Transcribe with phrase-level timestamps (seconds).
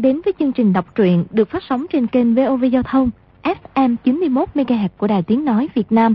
[0.00, 3.10] đang đến với chương trình đọc truyện được phát sóng trên kênh VOV Giao thông
[3.42, 6.14] FM 91 MHz của Đài Tiếng nói Việt Nam.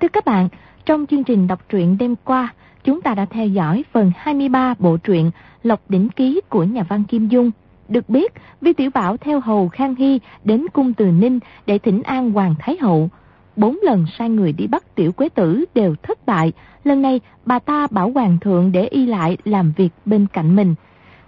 [0.00, 0.48] Thưa các bạn,
[0.84, 4.96] trong chương trình đọc truyện đêm qua, chúng ta đã theo dõi phần 23 bộ
[4.96, 5.30] truyện
[5.62, 7.50] Lộc đỉnh ký của nhà văn Kim Dung.
[7.88, 12.02] Được biết, Vi Tiểu Bảo theo hầu Khang Hy đến cung Từ Ninh để thỉnh
[12.02, 13.10] an Hoàng Thái Hậu.
[13.56, 16.52] Bốn lần sai người đi bắt Tiểu Quế Tử đều thất bại.
[16.84, 20.74] Lần này, bà ta bảo Hoàng thượng để y lại làm việc bên cạnh mình.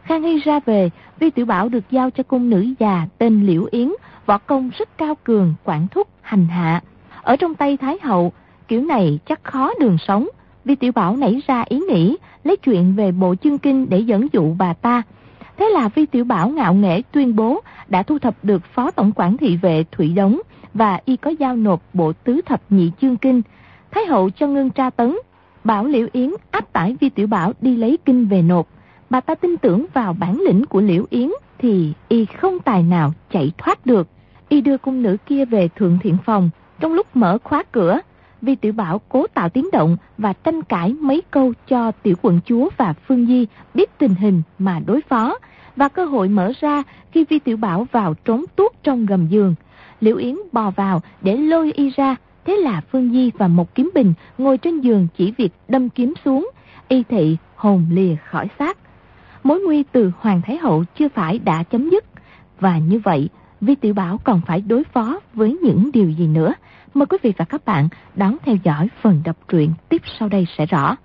[0.04, 3.68] Khang Hy ra về, Vi Tiểu Bảo được giao cho cung nữ già tên Liễu
[3.70, 3.92] Yến,
[4.26, 6.80] võ công rất cao cường, quản thúc, hành hạ.
[7.22, 8.32] Ở trong tay Thái Hậu,
[8.68, 10.28] kiểu này chắc khó đường sống.
[10.64, 14.28] Vi Tiểu Bảo nảy ra ý nghĩ, lấy chuyện về bộ chương kinh để dẫn
[14.32, 15.02] dụ bà ta.
[15.56, 19.12] Thế là Vi Tiểu Bảo ngạo nghễ tuyên bố đã thu thập được Phó Tổng
[19.16, 20.40] quản thị vệ Thủy Đống
[20.74, 23.42] và y có giao nộp bộ tứ thập nhị chương kinh.
[23.90, 25.16] Thái hậu cho ngưng tra tấn,
[25.64, 28.68] bảo Liễu Yến áp tải Vi Tiểu Bảo đi lấy kinh về nộp.
[29.12, 33.12] Bà ta tin tưởng vào bản lĩnh của Liễu Yến thì y không tài nào
[33.30, 34.08] chạy thoát được.
[34.48, 36.50] Y đưa cung nữ kia về thượng thiện phòng.
[36.80, 37.98] Trong lúc mở khóa cửa,
[38.42, 42.40] Vi Tiểu Bảo cố tạo tiếng động và tranh cãi mấy câu cho tiểu quận
[42.44, 45.38] chúa và Phương Di biết tình hình mà đối phó.
[45.76, 49.54] Và cơ hội mở ra khi Vi Tiểu Bảo vào trốn tuốt trong gầm giường.
[50.00, 52.16] Liễu Yến bò vào để lôi y ra.
[52.44, 56.14] Thế là Phương Di và một kiếm bình ngồi trên giường chỉ việc đâm kiếm
[56.24, 56.50] xuống.
[56.88, 58.78] Y thị hồn lìa khỏi xác.
[59.42, 62.04] Mối nguy từ Hoàng Thái Hậu chưa phải đã chấm dứt.
[62.60, 63.28] Và như vậy,
[63.60, 66.54] Vi Tiểu Bảo còn phải đối phó với những điều gì nữa.
[66.94, 70.46] Mời quý vị và các bạn đón theo dõi phần đọc truyện tiếp sau đây
[70.58, 70.96] sẽ rõ.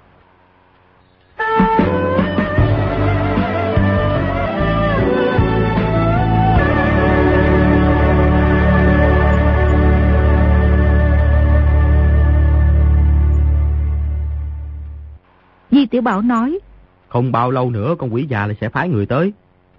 [15.72, 16.60] Di Tiểu Bảo nói,
[17.08, 19.34] không bao lâu nữa con quỷ già lại sẽ phái người tới.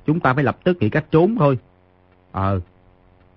[0.07, 1.59] Chúng ta phải lập tức nghĩ cách trốn thôi.
[2.33, 2.61] Ờ,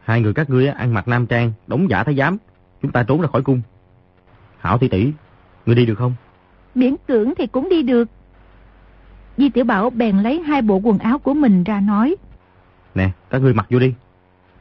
[0.04, 2.38] hai người các ngươi ăn mặc nam trang, đóng giả thái giám.
[2.82, 3.62] Chúng ta trốn ra khỏi cung.
[4.60, 5.12] Hảo tỷ tỷ,
[5.66, 6.14] ngươi đi được không?
[6.76, 8.10] miễn cưỡng thì cũng đi được.
[9.38, 12.16] Di Tiểu Bảo bèn lấy hai bộ quần áo của mình ra nói,
[12.96, 13.94] Nè, các ngươi mặc vô đi.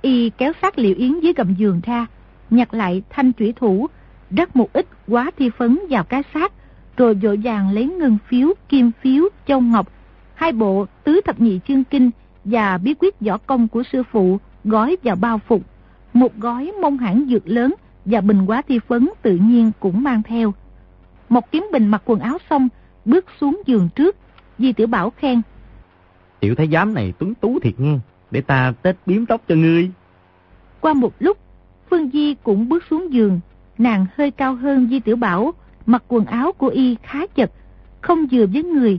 [0.03, 2.07] y kéo sát liệu yến dưới gầm giường ra,
[2.51, 3.87] nhặt lại thanh chủy thủ,
[4.31, 6.53] rắc một ít quá thi phấn vào cái xác,
[6.97, 9.93] rồi dội vàng lấy ngân phiếu, kim phiếu, châu ngọc,
[10.35, 12.11] hai bộ tứ thập nhị chương kinh
[12.45, 15.63] và bí quyết võ công của sư phụ gói vào bao phục.
[16.13, 17.75] Một gói mông hãng dược lớn
[18.05, 20.55] và bình quá thi phấn tự nhiên cũng mang theo.
[21.29, 22.69] Một kiếm bình mặc quần áo xong,
[23.05, 24.17] bước xuống giường trước.
[24.59, 25.43] Di Tiểu Bảo khen.
[26.41, 27.99] Tiểu thái giám này tuấn tú thiệt nghe.
[28.31, 29.91] Để ta tết biếm tóc cho ngươi.
[30.81, 31.39] Qua một lúc,
[31.91, 33.41] Phương Di cũng bước xuống giường.
[33.79, 35.53] Nàng hơi cao hơn Di Tiểu Bảo,
[35.87, 37.51] mặc quần áo của y khá chật,
[38.01, 38.99] không vừa với người.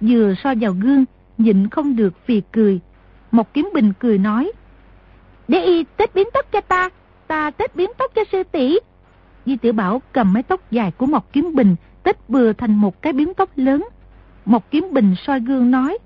[0.00, 1.04] Vừa so vào gương,
[1.38, 2.80] nhịn không được vì cười.
[3.30, 4.52] Một kiếm bình cười nói.
[5.48, 6.90] Để y tết biến tóc cho ta,
[7.26, 8.78] ta tết biến tóc cho sư tỷ.
[9.46, 13.02] Di Tiểu Bảo cầm mái tóc dài của một kiếm bình, tết bừa thành một
[13.02, 13.88] cái biếm tóc lớn.
[14.44, 15.98] Một kiếm bình soi gương nói.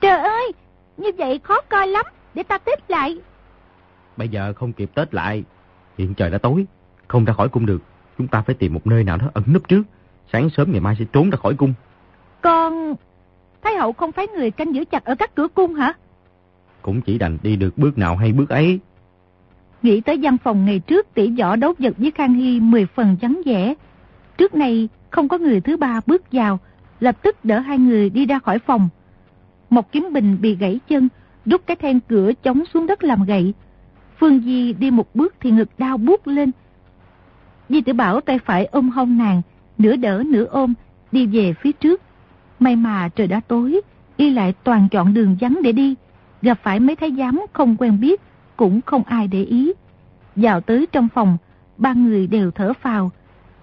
[0.00, 0.52] Trời ơi,
[0.96, 3.18] như vậy khó coi lắm, để ta tết lại.
[4.16, 5.44] Bây giờ không kịp tết lại.
[5.98, 6.66] Hiện trời đã tối,
[7.08, 7.82] không ra khỏi cung được.
[8.20, 9.82] Chúng ta phải tìm một nơi nào đó ẩn núp trước.
[10.32, 11.74] Sáng sớm ngày mai sẽ trốn ra khỏi cung.
[12.40, 12.94] Con...
[13.62, 15.92] Thái hậu không phải người canh giữ chặt ở các cửa cung hả?
[16.82, 18.80] Cũng chỉ đành đi được bước nào hay bước ấy.
[19.82, 23.16] Nghĩ tới văn phòng ngày trước tỷ võ đấu vật với Khang Hy 10 phần
[23.20, 23.74] trắng vẻ.
[24.38, 26.58] Trước này không có người thứ ba bước vào,
[27.00, 28.88] lập tức đỡ hai người đi ra khỏi phòng.
[29.70, 31.08] Một kiếm bình bị gãy chân,
[31.46, 33.54] rút cái then cửa chống xuống đất làm gậy.
[34.18, 36.50] Phương Di đi một bước thì ngực đau buốt lên.
[37.70, 39.42] Di tử bảo tay phải ôm hông nàng,
[39.78, 40.74] nửa đỡ nửa ôm,
[41.12, 42.02] đi về phía trước.
[42.58, 43.80] May mà trời đã tối,
[44.16, 45.94] y lại toàn chọn đường vắng để đi.
[46.42, 48.20] Gặp phải mấy thái giám không quen biết,
[48.56, 49.72] cũng không ai để ý.
[50.36, 51.36] Vào tới trong phòng,
[51.78, 53.10] ba người đều thở phào.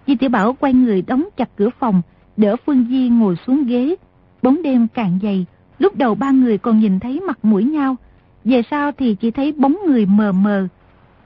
[0.07, 2.01] Di tiểu Bảo quay người đóng chặt cửa phòng,
[2.37, 3.95] đỡ Phương Di ngồi xuống ghế.
[4.41, 5.45] Bóng đêm càng dày,
[5.79, 7.95] lúc đầu ba người còn nhìn thấy mặt mũi nhau.
[8.43, 10.67] Về sau thì chỉ thấy bóng người mờ mờ.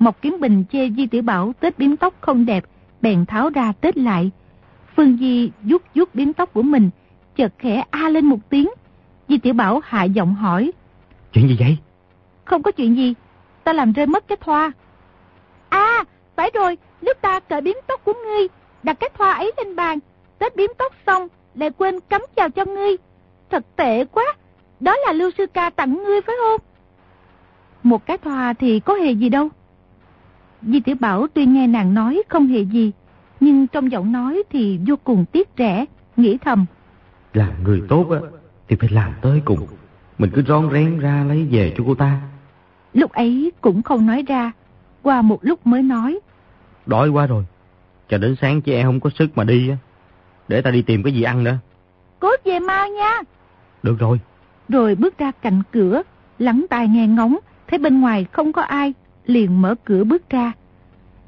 [0.01, 2.65] Mộc Kiếm Bình chê Di tiểu Bảo tết biếm tóc không đẹp,
[3.01, 4.31] bèn tháo ra tết lại.
[4.95, 6.89] Phương Di vuốt vuốt biếm tóc của mình,
[7.35, 8.69] chợt khẽ a lên một tiếng.
[9.27, 10.71] Di tiểu Bảo hạ giọng hỏi.
[11.31, 11.77] Chuyện gì vậy?
[12.45, 13.13] Không có chuyện gì,
[13.63, 14.71] ta làm rơi mất cái thoa.
[15.69, 16.03] À,
[16.35, 18.47] phải rồi, lúc ta cởi biếm tóc của ngươi,
[18.83, 19.99] đặt cái thoa ấy lên bàn,
[20.39, 22.97] tết biếm tóc xong, lại quên cắm vào cho ngươi.
[23.49, 24.25] Thật tệ quá,
[24.79, 26.61] đó là lưu sư ca tặng ngươi phải không?
[27.83, 29.49] Một cái thoa thì có hề gì đâu.
[30.61, 32.91] Di tiểu Bảo tuy nghe nàng nói không hề gì,
[33.39, 35.85] nhưng trong giọng nói thì vô cùng tiếc rẻ,
[36.17, 36.65] nghĩ thầm.
[37.33, 38.19] Làm người tốt á,
[38.67, 39.67] thì phải làm tới cùng.
[40.17, 42.21] Mình cứ rón rén ra lấy về cho cô ta.
[42.93, 44.51] Lúc ấy cũng không nói ra,
[45.01, 46.19] qua một lúc mới nói.
[46.85, 47.45] Đói quá rồi,
[48.09, 49.77] chờ đến sáng chị em không có sức mà đi á.
[50.47, 51.57] Để ta đi tìm cái gì ăn nữa.
[52.19, 53.19] Cố về mau nha.
[53.83, 54.19] Được rồi.
[54.69, 56.01] Rồi bước ra cạnh cửa,
[56.39, 57.37] lắng tai nghe ngóng,
[57.67, 58.93] thấy bên ngoài không có ai,
[59.31, 60.51] liền mở cửa bước ra.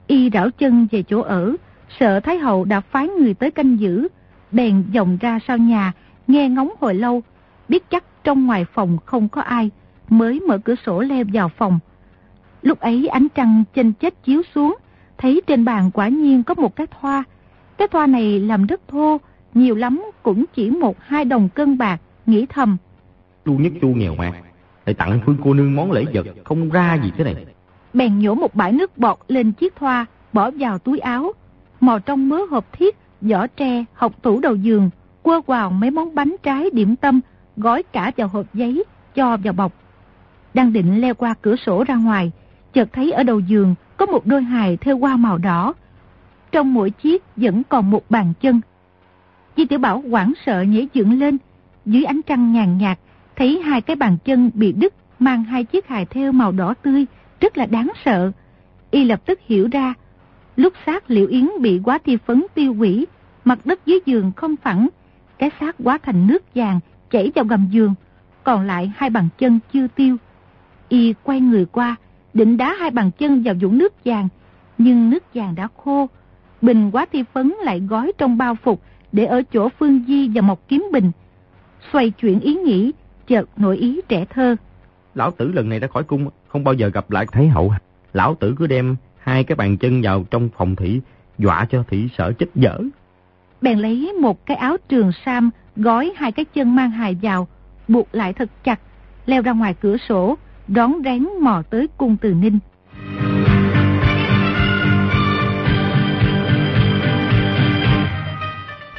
[0.08, 1.56] Y đảo chân về chỗ ở,
[2.00, 4.08] sợ Thái Hậu đã phái người tới canh giữ,
[4.52, 5.92] bèn dòng ra sau nhà,
[6.28, 7.24] nghe ngóng hồi lâu,
[7.70, 9.70] biết chắc trong ngoài phòng không có ai,
[10.10, 11.80] mới mở cửa sổ leo vào phòng.
[12.62, 14.78] Lúc ấy ánh trăng chênh chết chiếu xuống,
[15.18, 17.24] thấy trên bàn quả nhiên có một cái thoa.
[17.78, 19.18] Cái thoa này làm rất thô,
[19.54, 22.78] nhiều lắm cũng chỉ một hai đồng cân bạc, nghĩ thầm.
[23.46, 24.32] Chu nhất chu nghèo mà,
[24.86, 27.46] lại tặng Phương cô nương món lễ vật, không ra gì thế này.
[27.94, 31.32] Bèn nhổ một bãi nước bọt lên chiếc thoa, bỏ vào túi áo,
[31.80, 34.90] mò trong mớ hộp thiết, vỏ tre, học tủ đầu giường,
[35.22, 37.22] quơ vào mấy món bánh trái điểm tâm,
[37.58, 38.84] gói cả vào hộp giấy,
[39.16, 39.74] cho vào bọc.
[40.54, 42.32] Đang định leo qua cửa sổ ra ngoài,
[42.74, 45.74] chợt thấy ở đầu giường có một đôi hài theo hoa màu đỏ.
[46.52, 48.62] Trong mỗi chiếc vẫn còn một bàn chân.
[49.58, 51.38] Di tiểu Bảo hoảng sợ nhảy dựng lên,
[51.86, 53.00] dưới ánh trăng nhàn nhạt,
[53.36, 57.06] thấy hai cái bàn chân bị đứt mang hai chiếc hài theo màu đỏ tươi,
[57.44, 58.32] rất là đáng sợ.
[58.92, 59.94] Y lập tức hiểu ra,
[60.56, 63.08] lúc xác Liễu yến bị quá thi phấn tiêu hủy,
[63.46, 64.88] mặt đất dưới giường không phẳng,
[65.38, 66.80] cái xác quá thành nước vàng
[67.12, 67.94] chảy vào gầm giường,
[68.44, 70.18] còn lại hai bàn chân chưa tiêu.
[70.90, 71.96] Y quay người qua,
[72.34, 74.28] định đá hai bàn chân vào vũng nước vàng,
[74.78, 76.10] nhưng nước vàng đã khô.
[76.62, 78.82] Bình quá thi phấn lại gói trong bao phục
[79.12, 81.12] để ở chỗ Phương Di và một kiếm bình.
[81.94, 82.92] Xoay chuyển ý nghĩ,
[83.28, 84.56] chợt nổi ý trẻ thơ.
[85.16, 87.74] Lão tử lần này đã khỏi cung, không bao giờ gặp lại Thái hậu.
[88.14, 91.02] Lão tử cứ đem hai cái bàn chân vào trong phòng thị,
[91.38, 92.80] dọa cho thị sợ chết dở.
[93.62, 97.48] Bèn lấy một cái áo trường sam, gói hai cái chân mang hài vào,
[97.88, 98.80] buộc lại thật chặt,
[99.26, 100.38] leo ra ngoài cửa sổ,
[100.68, 102.60] đón rén mò tới cung từ ninh.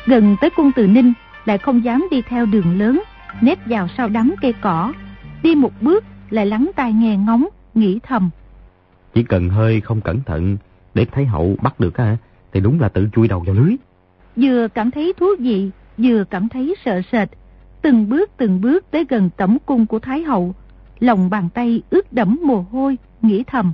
[0.07, 1.13] Gần tới cung từ ninh,
[1.45, 3.03] lại không dám đi theo đường lớn,
[3.41, 4.93] nếp vào sau đám cây cỏ.
[5.45, 8.31] Đi một bước, lại lắng tai nghe ngóng, nghĩ thầm.
[9.15, 10.57] Chỉ cần hơi không cẩn thận,
[10.95, 12.17] để thấy hậu bắt được á,
[12.53, 13.77] thì đúng là tự chui đầu vào lưới.
[14.37, 17.29] Vừa cảm thấy thú vị, vừa cảm thấy sợ sệt.
[17.83, 20.55] Từng bước từng bước tới gần tẩm cung của Thái Hậu,
[21.01, 23.73] lòng bàn tay ướt đẫm mồ hôi, nghĩ thầm.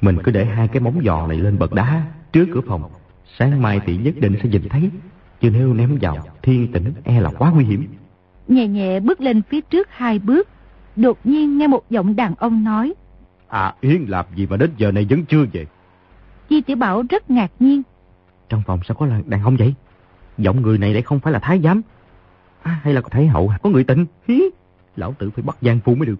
[0.00, 2.82] Mình cứ để hai cái móng giò này lên bậc đá trước cửa phòng.
[3.38, 4.90] Sáng mai thì nhất định sẽ nhìn thấy.
[5.40, 7.86] Chứ nếu ném vào thiên tĩnh e là quá nguy hiểm.
[8.48, 10.48] Nhẹ nhẹ bước lên phía trước hai bước.
[10.96, 12.94] Đột nhiên nghe một giọng đàn ông nói.
[13.48, 15.66] À Yến làm gì mà đến giờ này vẫn chưa về?
[16.50, 17.82] Di Tiểu Bảo rất ngạc nhiên.
[18.48, 19.74] Trong phòng sao có là đàn ông vậy?
[20.38, 21.82] Giọng người này lại không phải là thái giám.
[22.62, 24.06] À, hay là có thái hậu, có người tình?
[24.28, 24.42] Hí
[24.96, 26.16] lão tử phải bắt Giang Phu mới được.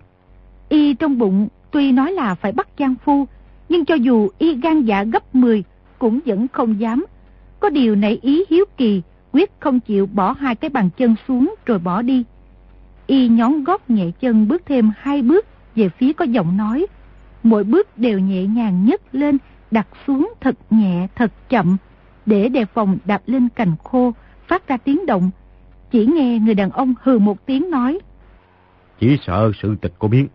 [0.69, 3.27] Y trong bụng tuy nói là phải bắt Giang Phu,
[3.69, 5.65] nhưng cho dù y gan dạ gấp 10
[5.99, 7.07] cũng vẫn không dám.
[7.61, 9.03] Có điều nảy ý hiếu kỳ,
[9.33, 12.25] quyết không chịu bỏ hai cái bàn chân xuống rồi bỏ đi.
[13.07, 16.87] Y nhón gót nhẹ chân bước thêm hai bước về phía có giọng nói.
[17.43, 19.39] Mỗi bước đều nhẹ nhàng nhấc lên,
[19.71, 21.77] đặt xuống thật nhẹ, thật chậm,
[22.27, 24.13] để đề phòng đạp lên cành khô,
[24.49, 25.31] phát ra tiếng động.
[25.91, 27.99] Chỉ nghe người đàn ông hừ một tiếng nói.
[29.01, 30.29] Chỉ sợ sự tịch có biến.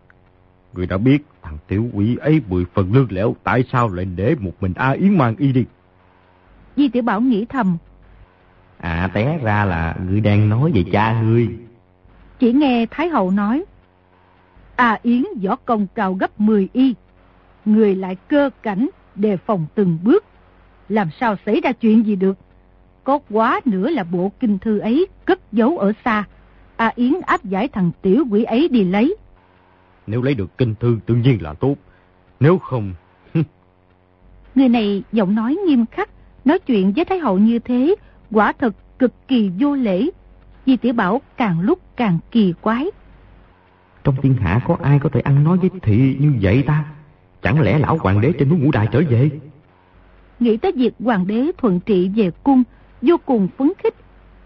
[0.72, 4.34] Người đã biết thằng tiểu quỷ ấy mười phần lương lẽo, tại sao lại để
[4.40, 5.64] một mình A Yến mang y đi?
[6.76, 7.76] Di tiểu Bảo nghĩ thầm.
[8.80, 11.48] À té ra là người đang nói về cha ngươi.
[12.38, 13.64] Chỉ nghe Thái Hậu nói.
[14.76, 16.94] A Yến võ công cao gấp 10 y.
[17.64, 20.24] Người lại cơ cảnh, đề phòng từng bước.
[20.88, 22.38] Làm sao xảy ra chuyện gì được?
[23.04, 26.24] Có quá nữa là bộ kinh thư ấy cất giấu ở xa
[26.76, 29.16] A Yến áp giải thằng tiểu quỷ ấy đi lấy.
[30.06, 31.76] Nếu lấy được kinh thư tự nhiên là tốt.
[32.40, 32.94] Nếu không...
[34.54, 36.10] Người này giọng nói nghiêm khắc,
[36.44, 37.94] nói chuyện với Thái Hậu như thế,
[38.30, 40.08] quả thật cực kỳ vô lễ.
[40.66, 42.86] Di Tiểu Bảo càng lúc càng kỳ quái.
[44.04, 46.84] Trong thiên hạ có ai có thể ăn nói với thị như vậy ta?
[47.42, 49.30] Chẳng lẽ lão hoàng đế trên núi ngũ đại trở về?
[50.40, 52.62] Nghĩ tới việc hoàng đế thuận trị về cung,
[53.02, 53.94] vô cùng phấn khích.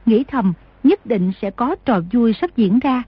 [0.07, 3.03] Nghĩ thầm, nhất định sẽ có trò vui sắp diễn ra.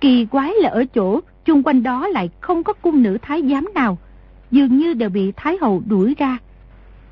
[0.00, 3.68] Kỳ quái là ở chỗ, chung quanh đó lại không có cung nữ thái giám
[3.74, 3.98] nào,
[4.50, 6.38] dường như đều bị Thái Hậu đuổi ra.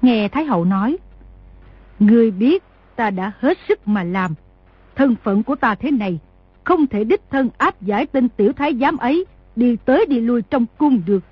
[0.02, 0.96] Nghe Thái Hậu nói,
[1.98, 2.62] Người biết
[2.96, 4.34] ta đã hết sức mà làm,
[4.96, 6.18] thân phận của ta thế này,
[6.64, 9.24] không thể đích thân áp giải tên tiểu thái giám ấy,
[9.56, 11.24] đi tới đi lui trong cung được.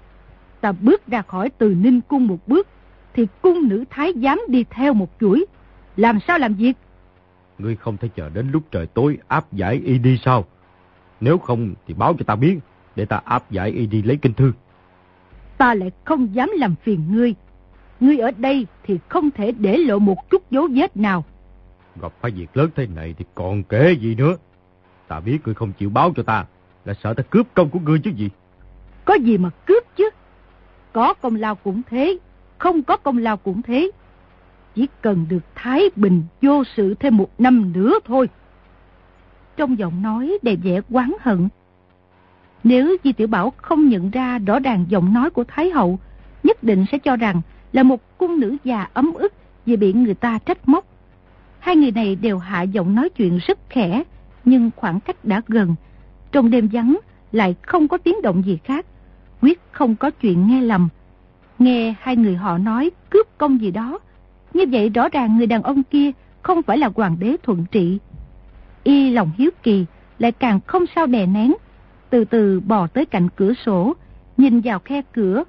[0.61, 2.69] Ta bước ra khỏi từ ninh cung một bước,
[3.14, 5.45] thì cung nữ thái giám đi theo một chuỗi.
[5.97, 6.73] Làm sao làm việc?
[7.59, 10.45] Ngươi không thể chờ đến lúc trời tối áp giải y đi sao?
[11.21, 12.59] Nếu không thì báo cho ta biết,
[12.97, 14.52] để ta áp giải y đi lấy kinh thư.
[15.59, 17.35] Ta lại không dám làm phiền ngươi.
[18.00, 21.25] Ngươi ở đây thì không thể để lộ một chút dấu vết nào.
[22.00, 24.37] Gặp phải việc lớn thế này thì còn kể gì nữa.
[25.08, 26.44] Ta biết ngươi không chịu báo cho ta,
[26.84, 28.30] là sợ ta cướp công của ngươi chứ gì.
[29.04, 30.11] Có gì mà cướp chứ.
[30.92, 32.18] Có công lao cũng thế,
[32.58, 33.90] không có công lao cũng thế.
[34.75, 38.28] Chỉ cần được thái bình vô sự thêm một năm nữa thôi.
[39.56, 41.49] Trong giọng nói đầy vẻ quán hận.
[42.64, 45.99] Nếu Di Tiểu Bảo không nhận ra rõ ràng giọng nói của Thái Hậu,
[46.42, 47.40] nhất định sẽ cho rằng
[47.72, 49.32] là một cung nữ già ấm ức
[49.66, 50.84] vì bị người ta trách móc.
[51.62, 54.02] Hai người này đều hạ giọng nói chuyện rất khẽ,
[54.45, 55.75] nhưng khoảng cách đã gần.
[56.33, 56.99] Trong đêm vắng
[57.33, 58.87] lại không có tiếng động gì khác,
[59.42, 60.88] quyết không có chuyện nghe lầm.
[61.59, 63.99] Nghe hai người họ nói cướp công gì đó,
[64.54, 66.11] như vậy rõ ràng người đàn ông kia
[66.42, 67.99] không phải là hoàng đế thuận trị.
[68.85, 69.85] Y lòng hiếu kỳ
[70.19, 71.54] lại càng không sao đè nén,
[72.11, 73.95] từ từ bò tới cạnh cửa sổ,
[74.37, 75.45] nhìn vào khe cửa,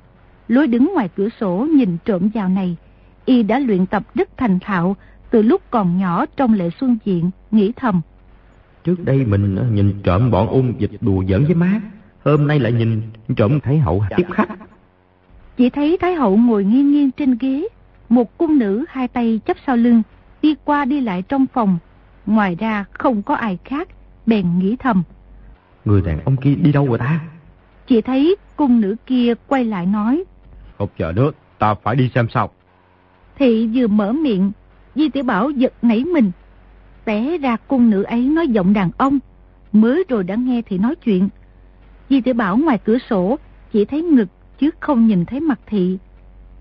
[0.47, 2.75] lối đứng ngoài cửa sổ nhìn trộm vào này.
[3.25, 4.95] Y đã luyện tập rất thành thạo
[5.33, 8.01] từ lúc còn nhỏ trong lệ xuân diện, nghĩ thầm.
[8.83, 11.81] Trước đây mình ờ, nhìn trộm bọn ung dịch đùa giỡn với má,
[12.25, 13.01] hôm nay lại nhìn
[13.35, 14.49] trộm Thái Hậu tiếp khách.
[15.57, 17.67] Chỉ thấy Thái Hậu ngồi nghiêng nghiêng trên ghế,
[18.09, 20.01] một cung nữ hai tay chấp sau lưng,
[20.41, 21.77] đi qua đi lại trong phòng.
[22.25, 23.87] Ngoài ra không có ai khác,
[24.25, 25.03] bèn nghĩ thầm.
[25.85, 27.19] Người đàn ông kia đi đâu rồi ta?
[27.87, 30.23] Chỉ thấy cung nữ kia quay lại nói.
[30.77, 32.49] Không chờ nữa, ta phải đi xem sao.
[33.37, 34.51] Thị vừa mở miệng,
[34.95, 36.31] Di Tiểu Bảo giật nảy mình.
[37.05, 39.19] Té ra cung nữ ấy nói giọng đàn ông,
[39.71, 41.29] mới rồi đã nghe thì nói chuyện.
[42.09, 43.37] Di Tiểu Bảo ngoài cửa sổ
[43.71, 44.27] chỉ thấy ngực
[44.59, 45.97] chứ không nhìn thấy mặt thị.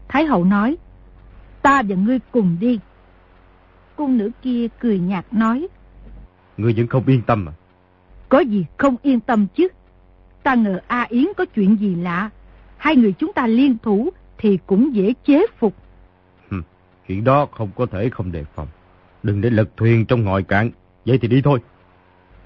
[0.08, 0.76] Thái hậu nói,
[1.62, 2.78] ta và ngươi cùng đi.
[3.96, 5.68] Cung nữ kia cười nhạt nói,
[6.56, 7.52] Ngươi vẫn không yên tâm à?
[8.28, 9.68] Có gì không yên tâm chứ?
[10.42, 12.30] Ta ngờ A Yến có chuyện gì lạ.
[12.76, 15.74] Hai người chúng ta liên thủ thì cũng dễ chế phục.
[17.08, 18.68] Chuyện đó không có thể không đề phòng.
[19.22, 20.70] Đừng để lật thuyền trong ngòi cạn.
[21.06, 21.58] Vậy thì đi thôi.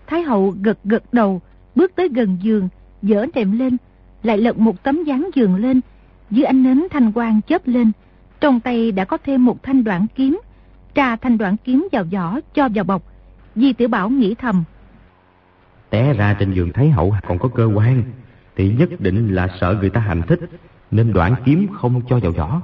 [0.07, 1.41] Thái hậu gật gật đầu,
[1.75, 2.69] bước tới gần giường,
[3.03, 3.77] dỡ nệm lên,
[4.23, 5.81] lại lật một tấm dáng giường lên.
[6.31, 7.93] Dưới ánh nến thanh quang chớp lên,
[8.41, 10.41] trong tay đã có thêm một thanh đoạn kiếm.
[10.95, 13.03] Trà thanh đoạn kiếm vào vỏ, cho vào bọc.
[13.57, 14.65] Di tử Bảo nghĩ thầm.
[15.91, 18.03] Té ra trên giường Thái hậu còn có cơ quan,
[18.57, 20.41] thì nhất định là sợ người ta hành thích,
[20.91, 22.63] nên đoạn kiếm không cho vào vỏ.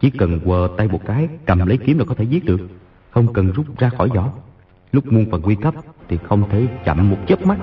[0.00, 2.60] Chỉ cần quờ tay một cái, cầm lấy kiếm là có thể giết được,
[3.10, 4.30] không cần rút ra khỏi vỏ.
[4.92, 5.74] Lúc muôn phần nguy cấp
[6.08, 7.58] thì không thể chậm một chớp mắt.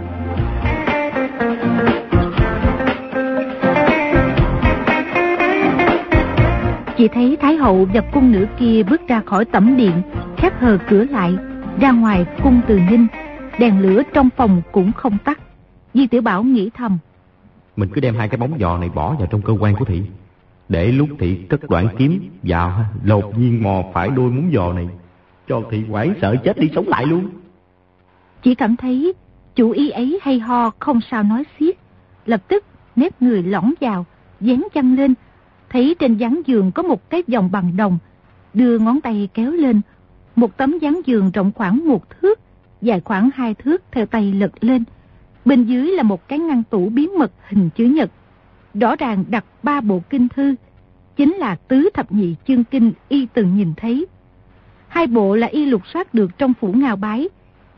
[6.97, 10.01] Chỉ thấy Thái hậu và cung nữ kia bước ra khỏi tẩm điện,
[10.37, 11.35] khép hờ cửa lại,
[11.79, 13.07] ra ngoài cung từ ninh,
[13.59, 15.39] đèn lửa trong phòng cũng không tắt.
[15.93, 16.97] Di Tiểu Bảo nghĩ thầm.
[17.75, 20.01] Mình cứ đem hai cái bóng giò này bỏ vào trong cơ quan của thị.
[20.69, 24.87] Để lúc thị cất đoạn kiếm vào lột nhiên mò phải đôi muốn giò này.
[25.47, 27.29] Cho thị quảng sợ chết đi sống lại luôn.
[28.43, 29.13] Chỉ cảm thấy
[29.55, 31.75] chủ ý ấy hay ho không sao nói xiết.
[32.25, 32.65] Lập tức
[32.95, 34.05] nếp người lõng vào,
[34.41, 35.13] dán chăn lên.
[35.69, 37.97] Thấy trên gián giường có một cái vòng bằng đồng.
[38.53, 39.81] Đưa ngón tay kéo lên.
[40.35, 42.39] Một tấm gián giường rộng khoảng một thước,
[42.81, 44.83] dài khoảng hai thước theo tay lật lên.
[45.45, 48.11] Bên dưới là một cái ngăn tủ bí mật hình chữ nhật.
[48.73, 50.55] Rõ ràng đặt ba bộ kinh thư,
[51.15, 54.05] chính là tứ thập nhị chương kinh y từng nhìn thấy.
[54.87, 57.29] Hai bộ là y lục soát được trong phủ ngào bái.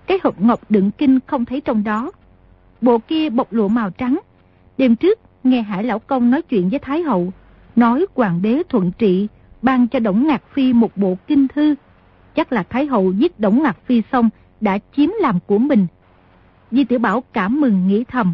[0.07, 2.11] Cái hộp ngọc đựng kinh không thấy trong đó.
[2.81, 4.19] Bộ kia bọc lụa màu trắng.
[4.77, 7.33] Đêm trước, nghe Hải Lão Công nói chuyện với Thái Hậu,
[7.75, 9.27] nói hoàng đế thuận trị,
[9.61, 11.75] ban cho Đổng Ngạc Phi một bộ kinh thư.
[12.35, 14.29] Chắc là Thái Hậu giết Đổng Ngạc Phi xong,
[14.61, 15.87] đã chiếm làm của mình.
[16.71, 18.33] Di Tiểu Bảo cảm mừng nghĩ thầm.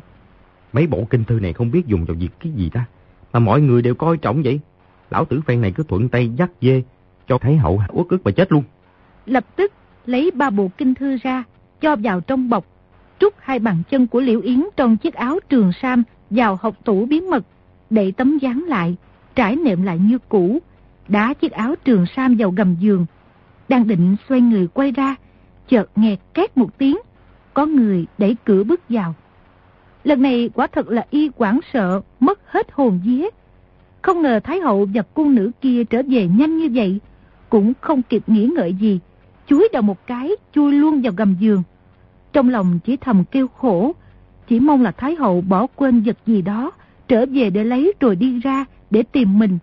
[0.74, 2.86] Mấy bộ kinh thư này không biết dùng vào việc cái gì ta.
[3.34, 4.60] Mà mọi người đều coi trọng vậy.
[5.10, 6.84] Lão tử phen này cứ thuận tay dắt dê,
[7.28, 8.64] cho Thái Hậu uất ức và chết luôn.
[9.26, 9.74] Lập tức
[10.06, 11.44] lấy ba bộ kinh thư ra,
[11.82, 12.66] cho vào trong bọc,
[13.20, 17.06] trút hai bàn chân của Liễu Yến trong chiếc áo trường sam vào học tủ
[17.06, 17.44] bí mật,
[17.90, 18.96] đậy tấm dán lại,
[19.36, 20.60] trải nệm lại như cũ,
[21.08, 23.06] đá chiếc áo trường sam vào gầm giường.
[23.70, 25.16] Đang định xoay người quay ra,
[25.68, 26.98] chợt nghe két một tiếng,
[27.54, 29.16] có người đẩy cửa bước vào.
[30.04, 33.30] Lần này quả thật là y quảng sợ, mất hết hồn vía.
[34.02, 37.00] Không ngờ Thái Hậu và cung nữ kia trở về nhanh như vậy,
[37.50, 39.00] cũng không kịp nghĩ ngợi gì,
[39.48, 41.64] chuối đầu một cái, chui luôn vào gầm giường.
[42.34, 43.92] Trong lòng chỉ thầm kêu khổ,
[44.48, 46.72] chỉ mong là Thái Hậu bỏ quên vật gì đó,
[47.08, 49.58] trở về để lấy rồi đi ra, để tìm mình.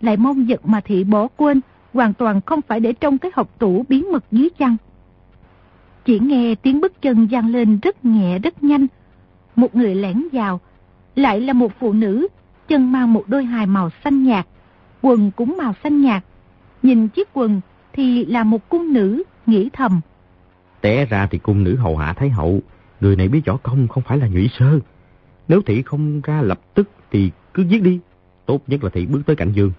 [0.00, 1.60] Lại mong vật mà thị bỏ quên,
[1.92, 4.76] hoàn toàn không phải để trong cái hộp tủ bí mật dưới chăn.
[6.04, 8.86] Chỉ nghe tiếng bước chân gian lên rất nhẹ rất nhanh,
[9.56, 10.60] một người lẻn vào,
[11.16, 12.28] lại là một phụ nữ,
[12.68, 14.46] chân mang một đôi hài màu xanh nhạt,
[15.02, 16.24] quần cũng màu xanh nhạt.
[16.82, 17.60] Nhìn chiếc quần
[17.92, 20.00] thì là một cung nữ, nghĩ thầm.
[20.80, 22.60] Té ra thì cung nữ hầu hạ Thái Hậu,
[23.00, 24.78] người này biết võ công không phải là nhụy sơ.
[25.48, 28.00] Nếu thị không ra lập tức thì cứ giết đi,
[28.46, 29.72] tốt nhất là thị bước tới cạnh giường.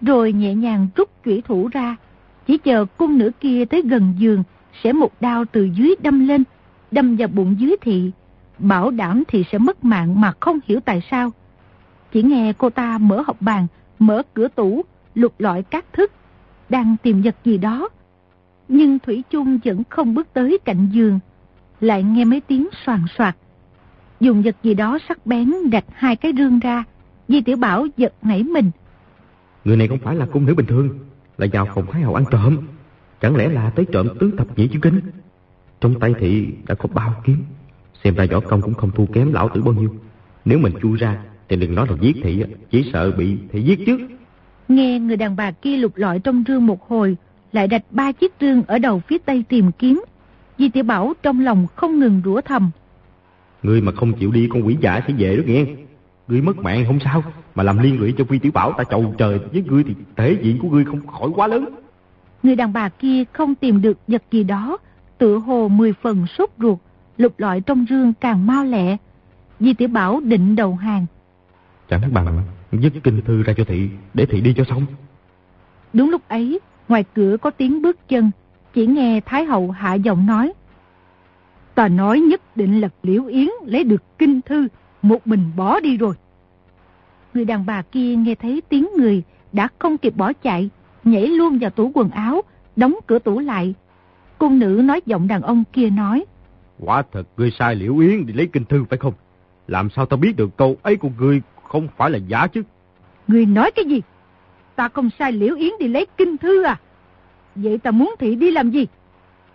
[0.00, 1.96] Rồi nhẹ nhàng rút chủy thủ ra,
[2.46, 4.42] chỉ chờ cung nữ kia tới gần giường,
[4.82, 6.44] sẽ một đao từ dưới đâm lên,
[6.90, 8.10] đâm vào bụng dưới thị,
[8.58, 11.30] bảo đảm thì sẽ mất mạng mà không hiểu tại sao.
[12.12, 13.66] Chỉ nghe cô ta mở hộp bàn,
[13.98, 14.82] mở cửa tủ,
[15.14, 16.12] lục lọi các thức,
[16.68, 17.88] đang tìm vật gì đó.
[18.68, 21.18] Nhưng Thủy chung vẫn không bước tới cạnh giường,
[21.80, 23.36] lại nghe mấy tiếng soàn soạt.
[24.20, 26.84] Dùng vật gì đó sắc bén đặt hai cái rương ra,
[27.28, 28.70] Di Tiểu Bảo giật nảy mình.
[29.64, 30.98] Người này không phải là cung nữ bình thường,
[31.38, 32.56] là vào phòng Thái Hậu ăn trộm.
[33.20, 35.00] Chẳng lẽ là tới trộm tứ thập nhị chữ kinh?
[35.80, 37.44] Trong tay thị đã có bao kiếm,
[38.04, 39.90] xem ra võ công cũng không thua kém lão tử bao nhiêu.
[40.44, 41.18] Nếu mình chui ra,
[41.48, 43.98] thì đừng nói là giết thị, chỉ sợ bị thị giết chứ.
[44.68, 47.16] Nghe người đàn bà kia lục lọi trong rương một hồi,
[47.52, 50.02] lại đặt ba chiếc rương ở đầu phía tây tìm kiếm.
[50.58, 52.70] Di Tiểu Bảo trong lòng không ngừng rủa thầm.
[53.62, 55.64] Người mà không chịu đi con quỷ giả sẽ về đó nghe.
[56.28, 57.22] Người mất mạng không sao,
[57.54, 60.36] mà làm liên lụy cho Phi Tiểu Bảo ta chầu trời với ngươi thì thể
[60.42, 61.64] diện của ngươi không khỏi quá lớn.
[62.42, 64.78] Người đàn bà kia không tìm được vật gì đó,
[65.18, 66.78] tự hồ mười phần sốt ruột,
[67.18, 68.96] lục lọi trong rương càng mau lẹ.
[69.60, 71.06] Di Tiểu Bảo định đầu hàng.
[71.88, 72.42] Chẳng bằng
[72.72, 74.86] dứt kinh thư ra cho thị, để thị đi cho xong.
[75.92, 78.30] Đúng lúc ấy, ngoài cửa có tiếng bước chân,
[78.74, 80.52] chỉ nghe Thái Hậu hạ giọng nói.
[81.74, 84.68] Ta nói nhất định là Liễu Yến lấy được kinh thư,
[85.02, 86.14] một mình bỏ đi rồi.
[87.34, 90.70] Người đàn bà kia nghe thấy tiếng người, đã không kịp bỏ chạy,
[91.04, 92.42] nhảy luôn vào tủ quần áo,
[92.76, 93.74] đóng cửa tủ lại.
[94.38, 96.24] Cung nữ nói giọng đàn ông kia nói.
[96.84, 99.14] Quả thật ngươi sai Liễu Yến đi lấy kinh thư phải không?
[99.68, 102.62] Làm sao ta biết được câu ấy của ngươi không phải là giả chứ?
[103.28, 104.02] Ngươi nói cái gì?
[104.76, 106.80] Ta không sai Liễu Yến đi lấy kinh thư à?
[107.54, 108.86] Vậy ta muốn thị đi làm gì?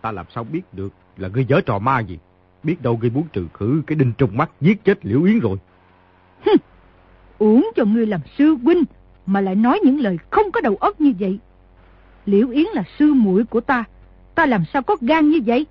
[0.01, 2.19] Ta làm sao biết được là ngươi dở trò ma gì?
[2.63, 5.57] Biết đâu ngươi muốn trừ khử cái đinh trong mắt giết chết Liễu Yến rồi.
[6.45, 6.51] Hừ,
[7.37, 8.83] uống cho ngươi làm sư huynh
[9.25, 11.39] mà lại nói những lời không có đầu óc như vậy.
[12.25, 13.83] Liễu Yến là sư muội của ta,
[14.35, 15.65] ta làm sao có gan như vậy?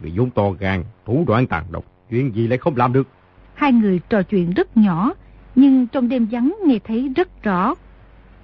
[0.00, 3.08] Người vốn to gan, thủ đoạn tàn độc, chuyện gì lại không làm được?
[3.54, 5.12] Hai người trò chuyện rất nhỏ,
[5.54, 7.74] nhưng trong đêm vắng nghe thấy rất rõ.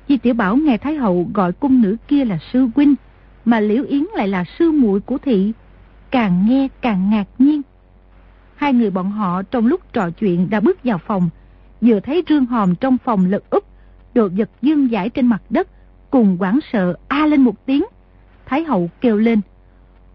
[0.09, 2.95] Di Tiểu Bảo nghe Thái Hậu gọi cung nữ kia là sư huynh,
[3.45, 5.53] mà Liễu Yến lại là sư muội của thị,
[6.11, 7.63] càng nghe càng ngạc nhiên.
[8.57, 11.29] Hai người bọn họ trong lúc trò chuyện đã bước vào phòng,
[11.81, 13.65] vừa thấy rương hòm trong phòng lật úp,
[14.15, 15.69] đồ vật dương giải trên mặt đất,
[16.11, 17.85] cùng quảng sợ a lên một tiếng.
[18.47, 19.41] Thái hậu kêu lên,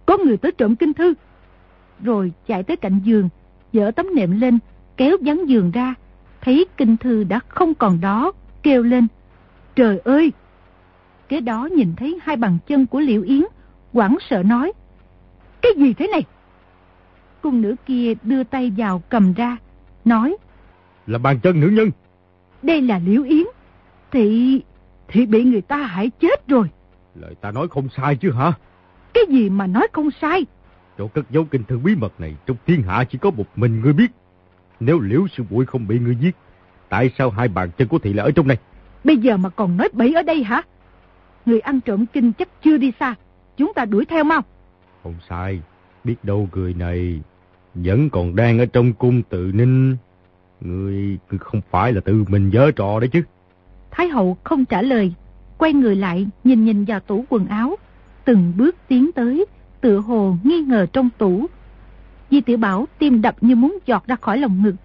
[0.06, 1.13] có người tới trộm kinh thư.
[2.04, 3.30] Rồi chạy tới cạnh giường,
[3.74, 4.60] dỡ tấm nệm lên,
[4.98, 5.96] kéo vắn giường ra,
[6.42, 8.32] thấy kinh thư đã không còn đó,
[8.63, 9.08] kêu lên,
[9.76, 10.32] trời ơi!
[11.30, 13.44] Kế đó nhìn thấy hai bàn chân của Liễu Yến,
[13.94, 14.74] quảng sợ nói,
[15.62, 16.24] cái gì thế này?
[17.42, 19.58] Cung nữ kia đưa tay vào cầm ra,
[20.06, 20.38] nói,
[21.08, 21.92] là bàn chân nữ nhân.
[22.62, 23.46] Đây là Liễu Yến,
[24.12, 24.62] thì
[25.08, 26.68] thì bị người ta hại chết rồi.
[27.16, 28.54] Lời ta nói không sai chứ hả?
[29.13, 30.45] Cái gì mà nói không sai?
[30.97, 33.82] Chỗ cất dấu kinh thư bí mật này trong thiên hạ chỉ có một mình
[33.82, 34.12] ngươi biết.
[34.80, 36.36] Nếu liễu sư muội không bị ngươi giết,
[36.89, 38.58] tại sao hai bàn chân của thị lại ở trong này?
[39.04, 40.62] Bây giờ mà còn nói bậy ở đây hả?
[41.45, 43.15] Người ăn trộm kinh chắc chưa đi xa.
[43.58, 44.41] Chúng ta đuổi theo mau.
[45.04, 45.62] Không sai.
[46.04, 47.21] Biết đâu người này
[47.73, 49.97] vẫn còn đang ở trong cung tự ninh.
[50.62, 53.23] Người không phải là tự mình dở trò đấy chứ.
[53.91, 55.13] Thái hậu không trả lời,
[55.58, 57.76] quay người lại nhìn nhìn vào tủ quần áo,
[58.26, 59.46] từng bước tiến tới,
[59.82, 61.46] tựa hồ nghi ngờ trong tủ.
[62.32, 64.76] Di tiểu Bảo tim đập như muốn giọt ra khỏi lòng ngực,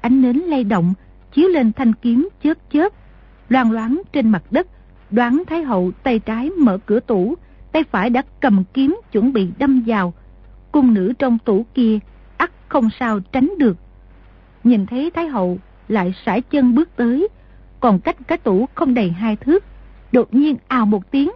[0.00, 0.94] ánh nến lay động,
[1.32, 2.92] chiếu lên thanh kiếm chớp chớp,
[3.48, 4.66] loang loáng trên mặt đất,
[5.10, 7.34] đoán Thái hậu tay trái mở cửa tủ,
[7.72, 10.14] tay phải đã cầm kiếm chuẩn bị đâm vào.
[10.72, 11.98] Cung nữ trong tủ kia,
[12.36, 13.76] ắt không sao tránh được.
[14.64, 17.28] Nhìn thấy Thái hậu lại sải chân bước tới,
[17.80, 19.64] còn cách cái tủ không đầy hai thước.
[20.12, 21.30] Đột nhiên ào một tiếng,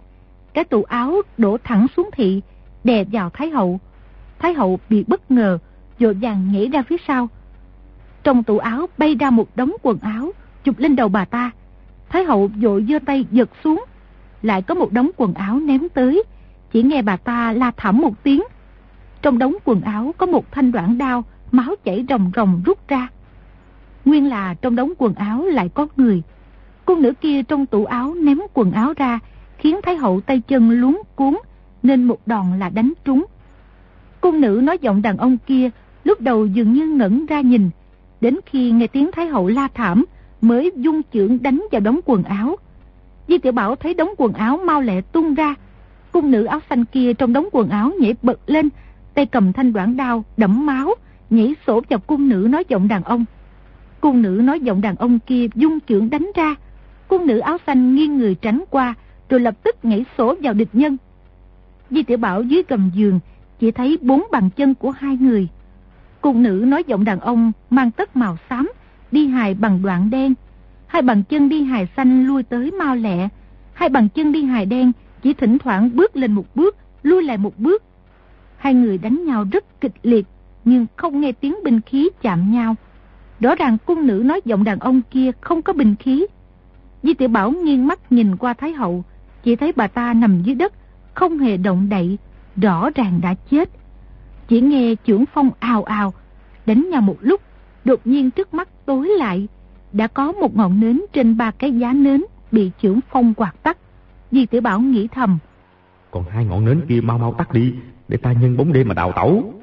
[0.57, 2.41] cái tủ áo đổ thẳng xuống thị,
[2.83, 3.79] đè vào Thái Hậu.
[4.39, 5.57] Thái Hậu bị bất ngờ,
[5.99, 7.29] dội vàng nhảy ra phía sau.
[8.23, 10.31] Trong tủ áo bay ra một đống quần áo,
[10.63, 11.51] chụp lên đầu bà ta.
[12.09, 13.85] Thái Hậu dội giơ tay giật xuống,
[14.41, 16.23] lại có một đống quần áo ném tới,
[16.71, 18.43] chỉ nghe bà ta la thảm một tiếng.
[19.21, 23.07] Trong đống quần áo có một thanh đoạn đao, máu chảy ròng ròng rút ra.
[24.05, 26.21] Nguyên là trong đống quần áo lại có người,
[26.85, 29.19] cô nữ kia trong tủ áo ném quần áo ra,
[29.57, 31.37] khiến Thái hậu tay chân luống cuốn,
[31.83, 33.25] nên một đòn là đánh trúng.
[34.21, 35.69] Cung nữ nói giọng đàn ông kia,
[36.07, 37.69] Lúc đầu dường như ngẩn ra nhìn,
[38.21, 40.05] đến khi nghe tiếng Thái Hậu la thảm
[40.41, 42.55] mới dung chưởng đánh vào đống quần áo.
[43.27, 45.55] Di Tiểu Bảo thấy đống quần áo mau lẹ tung ra,
[46.11, 48.69] cung nữ áo xanh kia trong đống quần áo nhảy bật lên,
[49.13, 50.95] tay cầm thanh đoạn đao đẫm máu,
[51.29, 53.25] nhảy sổ vào cung nữ nói giọng đàn ông.
[54.01, 56.55] Cung nữ nói giọng đàn ông kia dung chưởng đánh ra,
[57.07, 58.93] cung nữ áo xanh nghiêng người tránh qua,
[59.29, 60.97] rồi lập tức nhảy sổ vào địch nhân.
[61.89, 63.19] Di Tiểu Bảo dưới gầm giường
[63.59, 65.47] chỉ thấy bốn bàn chân của hai người.
[66.21, 68.71] Cung nữ nói giọng đàn ông mang tất màu xám,
[69.11, 70.33] đi hài bằng đoạn đen.
[70.87, 73.29] Hai bàn chân đi hài xanh lui tới mau lẹ.
[73.73, 77.37] Hai bàn chân đi hài đen chỉ thỉnh thoảng bước lên một bước, lui lại
[77.37, 77.83] một bước.
[78.57, 80.25] Hai người đánh nhau rất kịch liệt,
[80.65, 82.75] nhưng không nghe tiếng binh khí chạm nhau.
[83.39, 86.25] Rõ ràng cung nữ nói giọng đàn ông kia không có binh khí.
[87.03, 89.03] Di tiểu Bảo nghiêng mắt nhìn qua Thái Hậu,
[89.43, 90.73] chỉ thấy bà ta nằm dưới đất,
[91.13, 92.17] không hề động đậy,
[92.61, 93.69] rõ ràng đã chết.
[94.47, 96.13] Chỉ nghe trưởng phong ào ào,
[96.65, 97.41] đánh nhau một lúc,
[97.85, 99.47] đột nhiên trước mắt tối lại,
[99.93, 103.77] đã có một ngọn nến trên ba cái giá nến bị trưởng phong quạt tắt.
[104.31, 105.37] Di tiểu Bảo nghĩ thầm.
[106.11, 107.73] Còn hai ngọn nến kia mau mau tắt đi,
[108.07, 109.53] để ta nhân bóng đêm mà đào tẩu.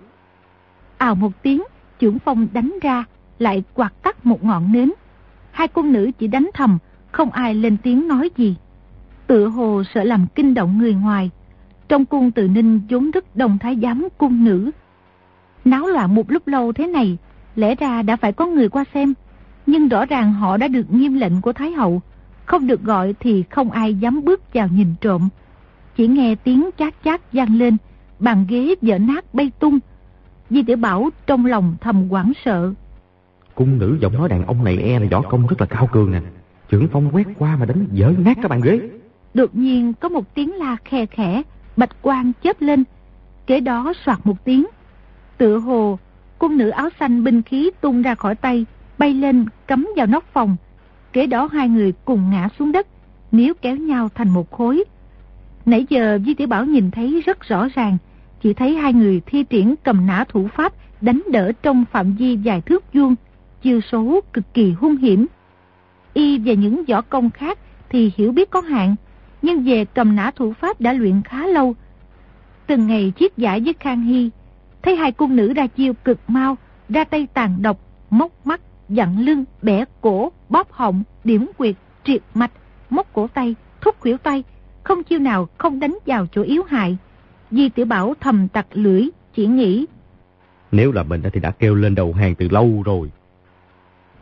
[0.98, 1.62] Ào một tiếng,
[1.98, 3.04] trưởng phong đánh ra,
[3.38, 4.92] lại quạt tắt một ngọn nến.
[5.50, 6.78] Hai cung nữ chỉ đánh thầm,
[7.12, 8.56] không ai lên tiếng nói gì.
[9.34, 11.30] Tự hồ sợ làm kinh động người ngoài.
[11.88, 14.70] Trong cung tự ninh vốn rất đồng thái giám cung nữ.
[15.64, 17.18] Náo loạn một lúc lâu thế này,
[17.56, 19.14] lẽ ra đã phải có người qua xem.
[19.66, 22.02] Nhưng rõ ràng họ đã được nghiêm lệnh của Thái Hậu.
[22.44, 25.28] Không được gọi thì không ai dám bước vào nhìn trộm.
[25.96, 27.76] Chỉ nghe tiếng chát chát vang lên,
[28.18, 29.78] bàn ghế vỡ nát bay tung.
[30.50, 32.72] Di tiểu Bảo trong lòng thầm quảng sợ.
[33.54, 36.12] Cung nữ giọng nói đàn ông này e là võ công rất là cao cường
[36.12, 36.20] nè.
[36.68, 38.80] Trưởng phong quét qua mà đánh dở nát các bàn ghế.
[39.34, 41.42] Đột nhiên có một tiếng la khe khẽ,
[41.76, 42.84] bạch quang chớp lên.
[43.46, 44.66] Kế đó soạt một tiếng.
[45.38, 45.98] Tựa hồ,
[46.38, 48.66] cung nữ áo xanh binh khí tung ra khỏi tay,
[48.98, 50.56] bay lên cắm vào nóc phòng.
[51.12, 52.86] Kế đó hai người cùng ngã xuống đất,
[53.32, 54.84] níu kéo nhau thành một khối.
[55.66, 57.98] Nãy giờ Di Tiểu Bảo nhìn thấy rất rõ ràng,
[58.42, 62.36] chỉ thấy hai người thi triển cầm nã thủ pháp đánh đỡ trong phạm vi
[62.36, 63.14] dài thước vuông,
[63.62, 65.26] chiêu số cực kỳ hung hiểm.
[66.14, 68.96] Y và những võ công khác thì hiểu biết có hạn,
[69.44, 71.74] nhưng về cầm nã thủ pháp đã luyện khá lâu.
[72.66, 74.30] Từng ngày chiết giải với Khang Hy,
[74.82, 76.56] thấy hai cung nữ ra chiêu cực mau,
[76.88, 77.78] ra tay tàn độc,
[78.10, 82.50] móc mắt, dặn lưng, bẻ cổ, bóp họng, điểm quyệt, triệt mạch,
[82.90, 84.44] móc cổ tay, thúc khuỷu tay,
[84.82, 86.96] không chiêu nào không đánh vào chỗ yếu hại.
[87.50, 89.86] Di tiểu Bảo thầm tặc lưỡi, chỉ nghĩ.
[90.72, 93.10] Nếu là mình thì đã kêu lên đầu hàng từ lâu rồi.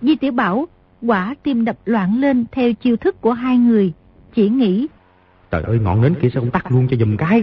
[0.03, 0.67] Di tiểu Bảo
[1.03, 3.93] quả tim đập loạn lên theo chiêu thức của hai người,
[4.35, 4.89] chỉ nghĩ.
[5.53, 7.43] Trời ơi ngọn nến kia sao không tắt luôn cho dùm cái.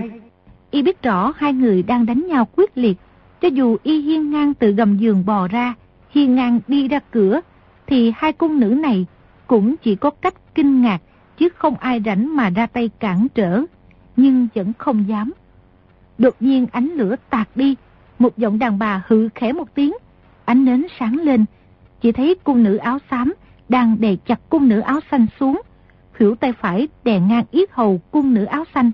[0.72, 2.98] Y biết rõ hai người đang đánh nhau quyết liệt,
[3.42, 5.74] cho dù y hiên ngang từ gầm giường bò ra,
[6.10, 7.42] hiên ngang đi ra cửa,
[7.88, 9.06] thì hai cung nữ này
[9.48, 11.02] cũng chỉ có cách kinh ngạc,
[11.38, 13.62] chứ không ai rảnh mà ra tay cản trở,
[14.16, 15.32] nhưng vẫn không dám.
[16.18, 17.76] Đột nhiên ánh lửa tạt đi,
[18.20, 19.94] một giọng đàn bà hự khẽ một tiếng,
[20.46, 21.46] ánh nến sáng lên,
[22.02, 23.34] chỉ thấy cung nữ áo xám
[23.70, 25.62] đang đè chặt cung nữ áo xanh xuống,
[26.20, 28.92] Khỉu tay phải đè ngang yết hầu cung nữ áo xanh.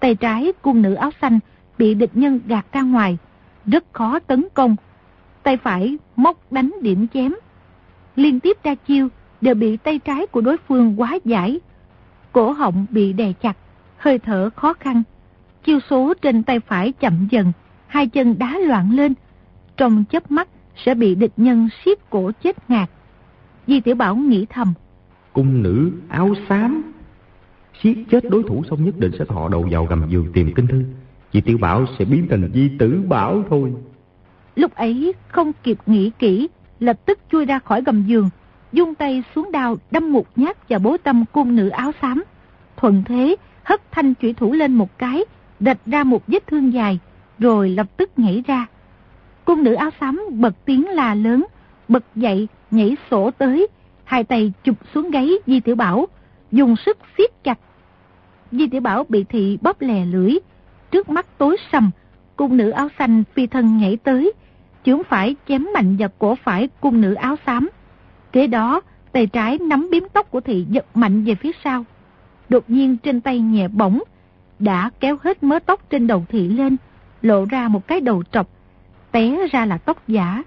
[0.00, 1.38] Tay trái cung nữ áo xanh
[1.78, 3.18] bị địch nhân gạt ra ngoài,
[3.66, 4.76] rất khó tấn công.
[5.42, 7.34] Tay phải móc đánh điểm chém.
[8.16, 9.08] Liên tiếp ra chiêu
[9.40, 11.60] đều bị tay trái của đối phương quá giải.
[12.32, 13.56] Cổ họng bị đè chặt,
[13.96, 15.02] hơi thở khó khăn.
[15.64, 17.52] Chiêu số trên tay phải chậm dần,
[17.86, 19.14] hai chân đá loạn lên.
[19.76, 22.90] Trong chớp mắt sẽ bị địch nhân siết cổ chết ngạt.
[23.66, 24.74] Di Tiểu Bảo nghĩ thầm.
[25.32, 26.92] Cung nữ áo xám.
[27.82, 30.66] Siết chết đối thủ xong nhất định sẽ thọ đầu vào gầm giường tìm kinh
[30.66, 30.84] thư.
[31.32, 33.72] Di Tiểu Bảo sẽ biến thành Di Tử Bảo thôi.
[34.56, 36.48] Lúc ấy không kịp nghĩ kỹ,
[36.80, 38.30] lập tức chui ra khỏi gầm giường,
[38.72, 42.24] dung tay xuống đao đâm một nhát vào bố tâm cung nữ áo xám.
[42.76, 45.24] Thuận thế hất thanh chủy thủ lên một cái,
[45.60, 46.98] đạch ra một vết thương dài,
[47.38, 48.66] rồi lập tức nhảy ra.
[49.44, 51.46] Cung nữ áo xám bật tiếng là lớn,
[51.88, 53.66] bật dậy, nhảy sổ tới,
[54.10, 56.08] hai tay chụp xuống gáy Di Tiểu Bảo,
[56.52, 57.58] dùng sức siết chặt.
[58.52, 60.34] Di Tiểu Bảo bị thị bóp lè lưỡi,
[60.90, 61.90] trước mắt tối sầm,
[62.36, 64.32] cung nữ áo xanh phi thân nhảy tới,
[64.84, 67.68] chướng phải chém mạnh vào cổ phải cung nữ áo xám.
[68.32, 68.80] Kế đó,
[69.12, 71.84] tay trái nắm biếm tóc của thị giật mạnh về phía sau.
[72.48, 74.02] Đột nhiên trên tay nhẹ bỏng,
[74.58, 76.76] đã kéo hết mớ tóc trên đầu thị lên,
[77.22, 78.48] lộ ra một cái đầu trọc,
[79.12, 80.42] té ra là tóc giả.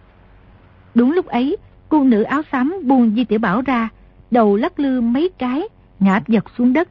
[0.95, 1.57] Đúng lúc ấy,
[1.93, 3.89] cung nữ áo xám buông Di Tiểu Bảo ra,
[4.31, 5.61] đầu lắc lư mấy cái,
[5.99, 6.89] ngã giật xuống đất.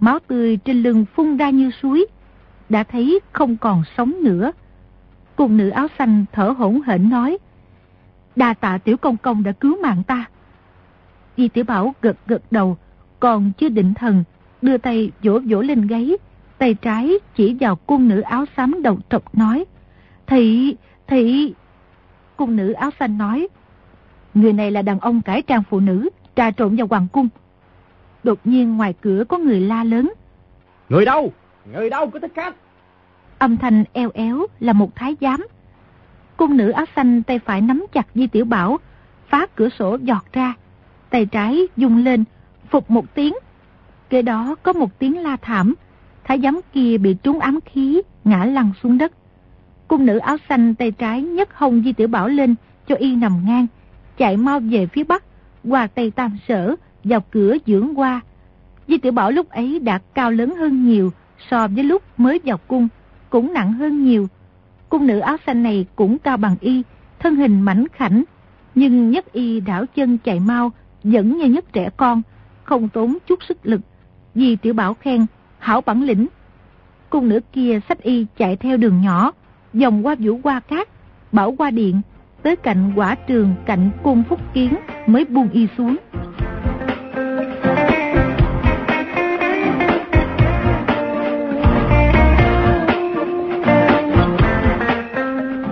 [0.00, 2.06] Máu tươi trên lưng phun ra như suối,
[2.68, 4.52] đã thấy không còn sống nữa.
[5.36, 7.38] cung nữ áo xanh thở hổn hển nói.
[8.36, 10.24] Đa tạ tiểu công công đã cứu mạng ta.
[11.36, 12.76] Di tiểu bảo gật gật đầu,
[13.20, 14.24] còn chưa định thần,
[14.62, 16.16] đưa tay vỗ vỗ lên gáy,
[16.58, 19.64] tay trái chỉ vào cung nữ áo xám đầu trọc nói.
[20.26, 21.54] Thị, thị...
[22.36, 23.48] Cung nữ áo xanh nói.
[24.38, 27.28] Người này là đàn ông cải trang phụ nữ, trà trộn vào hoàng cung.
[28.24, 30.12] Đột nhiên ngoài cửa có người la lớn.
[30.88, 31.32] Người đâu?
[31.72, 32.54] Người đâu có thích khách?
[33.38, 35.46] Âm thanh eo éo là một thái giám.
[36.36, 38.78] Cung nữ áo xanh tay phải nắm chặt Di Tiểu Bảo,
[39.28, 40.54] phá cửa sổ giọt ra.
[41.10, 42.24] Tay trái dùng lên,
[42.70, 43.34] phục một tiếng.
[44.10, 45.74] Kế đó có một tiếng la thảm.
[46.24, 49.12] Thái giám kia bị trúng ám khí, ngã lăn xuống đất.
[49.88, 52.54] Cung nữ áo xanh tay trái nhấc hông Di Tiểu Bảo lên
[52.86, 53.66] cho y nằm ngang,
[54.18, 55.24] chạy mau về phía bắc,
[55.64, 58.20] qua Tây Tam Sở, vào cửa dưỡng qua.
[58.88, 61.10] Di Tiểu Bảo lúc ấy đã cao lớn hơn nhiều
[61.50, 62.88] so với lúc mới vào cung,
[63.30, 64.26] cũng nặng hơn nhiều.
[64.88, 66.82] Cung nữ áo xanh này cũng cao bằng y,
[67.18, 68.24] thân hình mảnh khảnh,
[68.74, 70.72] nhưng nhất y đảo chân chạy mau,
[71.04, 72.22] vẫn như nhất trẻ con,
[72.64, 73.80] không tốn chút sức lực.
[74.34, 75.26] Di Tiểu Bảo khen,
[75.58, 76.26] hảo bản lĩnh.
[77.10, 79.32] Cung nữ kia sách y chạy theo đường nhỏ,
[79.72, 80.88] dòng qua vũ qua cát,
[81.32, 82.00] bảo qua điện,
[82.42, 84.74] tới cạnh quả trường cạnh cung phúc kiến
[85.06, 85.96] mới buông y xuống.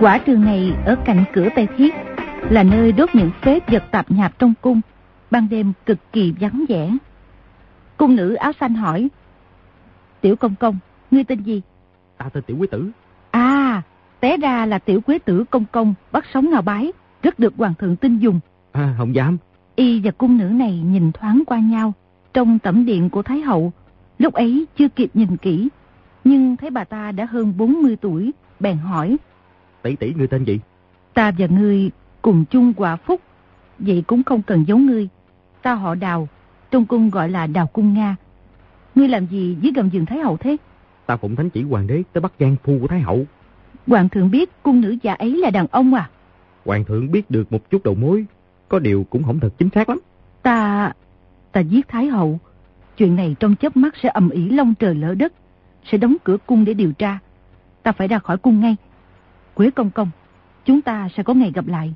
[0.01, 1.93] Quả trường này ở cạnh cửa Tây Thiết,
[2.49, 4.81] là nơi đốt những phế vật tạp nhạp trong cung,
[5.31, 6.91] ban đêm cực kỳ vắng vẻ.
[7.97, 9.07] Cung nữ áo xanh hỏi,
[10.21, 10.77] Tiểu công công,
[11.11, 11.61] ngươi tên gì?
[12.17, 12.91] Ta tên Tiểu Quý Tử.
[14.19, 16.91] Té ra là Tiểu Quế Tử công công bắt sống ngào bái,
[17.23, 18.39] rất được hoàng thượng tin dùng.
[18.71, 19.37] À, không dám.
[19.75, 21.93] Y và cung nữ này nhìn thoáng qua nhau,
[22.33, 23.73] trong tẩm điện của Thái Hậu,
[24.19, 25.69] lúc ấy chưa kịp nhìn kỹ,
[26.23, 29.17] nhưng thấy bà ta đã hơn 40 tuổi, bèn hỏi.
[29.81, 30.59] Tỷ tỷ ngươi tên gì?
[31.13, 33.21] Ta và ngươi cùng chung quả phúc,
[33.79, 35.07] vậy cũng không cần giấu ngươi.
[35.61, 36.27] Ta họ đào,
[36.71, 38.15] trong cung gọi là đào cung Nga.
[38.95, 40.57] Ngươi làm gì dưới gầm giường Thái Hậu thế?
[41.05, 43.25] Ta phụng thánh chỉ hoàng đế tới bắt gian phu của Thái Hậu.
[43.87, 46.09] Hoàng thượng biết cung nữ già ấy là đàn ông à?
[46.65, 48.25] Hoàng thượng biết được một chút đầu mối,
[48.69, 49.99] có điều cũng không thật chính xác lắm.
[50.41, 50.91] Ta...
[51.51, 52.39] ta giết Thái Hậu.
[52.97, 55.33] Chuyện này trong chớp mắt sẽ ầm ĩ long trời lỡ đất,
[55.91, 57.19] sẽ đóng cửa cung để điều tra.
[57.83, 58.75] Ta phải ra khỏi cung ngay.
[59.53, 60.09] Quế công công,
[60.65, 61.93] chúng ta sẽ có ngày gặp lại.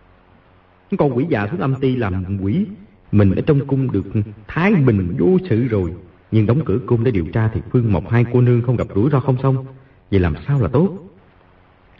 [0.97, 2.65] Con quỷ già xuống âm ti làm quỷ,
[3.11, 4.05] mình ở trong cung được
[4.47, 5.93] thái bình vô sự rồi.
[6.31, 8.87] Nhưng đóng cửa cung để điều tra thì Phương Mộc hai cô nương không gặp
[8.95, 9.65] rủi ro không xong.
[10.11, 11.00] Vậy làm sao là tốt?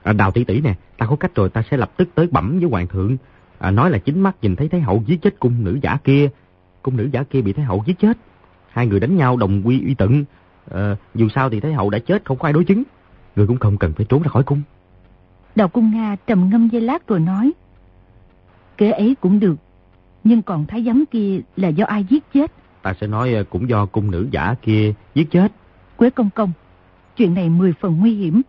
[0.04, 2.60] À, đào tỷ tỷ nè, ta có cách rồi ta sẽ lập tức tới bẩm
[2.60, 3.18] với hoàng thượng.
[3.60, 6.30] À, nói là chính mắt nhìn thấy Thái Hậu giết chết cung nữ giả kia.
[6.82, 8.18] Cung nữ giả kia bị Thái Hậu giết chết.
[8.70, 10.24] Hai người đánh nhau đồng quy uy tận.
[10.72, 12.84] À, dù sao thì Thái Hậu đã chết không có ai đối chứng.
[13.36, 14.62] Người cũng không cần phải trốn ra khỏi cung.
[15.56, 17.52] Đào cung Nga trầm ngâm dây lát rồi nói.
[18.78, 19.56] Kế ấy cũng được.
[20.24, 22.52] Nhưng còn thái giám kia là do ai giết chết?
[22.82, 25.52] Ta sẽ nói à, cũng do cung nữ giả kia giết chết.
[25.98, 26.52] Quế công công,
[27.16, 28.42] chuyện này mười phần nguy hiểm.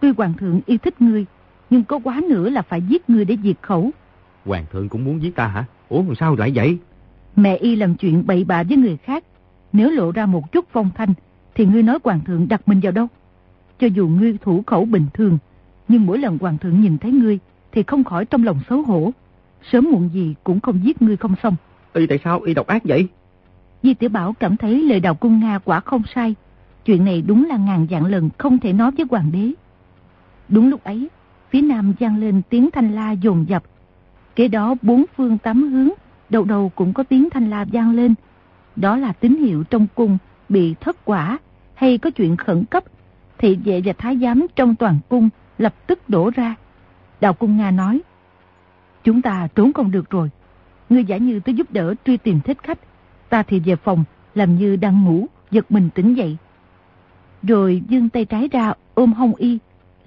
[0.00, 1.26] Tuy hoàng thượng yêu thích ngươi,
[1.70, 3.90] nhưng có quá nữa là phải giết ngươi để diệt khẩu.
[4.44, 5.64] Hoàng thượng cũng muốn giết ta hả?
[5.88, 6.78] Ủa sao lại vậy?
[7.36, 9.24] Mẹ y làm chuyện bậy bạ với người khác.
[9.72, 11.14] Nếu lộ ra một chút phong thanh,
[11.54, 13.06] thì ngươi nói hoàng thượng đặt mình vào đâu?
[13.78, 15.38] Cho dù ngươi thủ khẩu bình thường,
[15.88, 17.38] nhưng mỗi lần hoàng thượng nhìn thấy ngươi,
[17.72, 19.10] thì không khỏi trong lòng xấu hổ.
[19.72, 21.56] Sớm muộn gì cũng không giết ngươi không xong.
[21.94, 23.08] Y tại sao y độc ác vậy?
[23.82, 26.34] Di Tiểu Bảo cảm thấy lời đào cung Nga quả không sai.
[26.84, 29.52] Chuyện này đúng là ngàn dạng lần không thể nói với hoàng đế.
[30.48, 31.08] Đúng lúc ấy,
[31.50, 33.62] phía nam gian lên tiếng thanh la dồn dập.
[34.36, 35.88] Kế đó bốn phương tám hướng,
[36.30, 38.14] đầu đầu cũng có tiếng thanh la gian lên.
[38.76, 41.38] Đó là tín hiệu trong cung bị thất quả
[41.74, 42.84] hay có chuyện khẩn cấp.
[43.38, 46.54] Thị vệ và thái giám trong toàn cung lập tức đổ ra.
[47.20, 48.00] Đào cung Nga nói,
[49.04, 50.30] Chúng ta trốn không được rồi.
[50.88, 52.78] Ngươi giả như tới giúp đỡ truy tìm thích khách.
[53.28, 56.36] Ta thì về phòng, làm như đang ngủ, giật mình tỉnh dậy.
[57.42, 59.58] Rồi dương tay trái ra ôm hông y,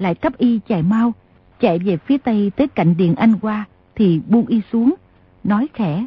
[0.01, 1.13] lại cấp y chạy mau,
[1.59, 4.95] chạy về phía tây tới cạnh điện anh qua, thì buông y xuống,
[5.43, 6.05] nói khẽ.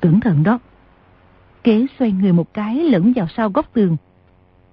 [0.00, 0.58] Cẩn thận đó.
[1.62, 3.96] Kế xoay người một cái lẫn vào sau góc tường.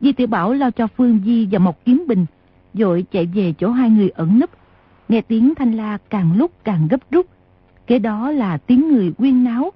[0.01, 2.25] Di tiểu Bảo lo cho Phương Di và Mộc Kiếm Bình,
[2.73, 4.49] rồi chạy về chỗ hai người ẩn nấp.
[5.09, 7.25] Nghe tiếng thanh la càng lúc càng gấp rút.
[7.87, 9.71] Kế đó là tiếng người quyên náo.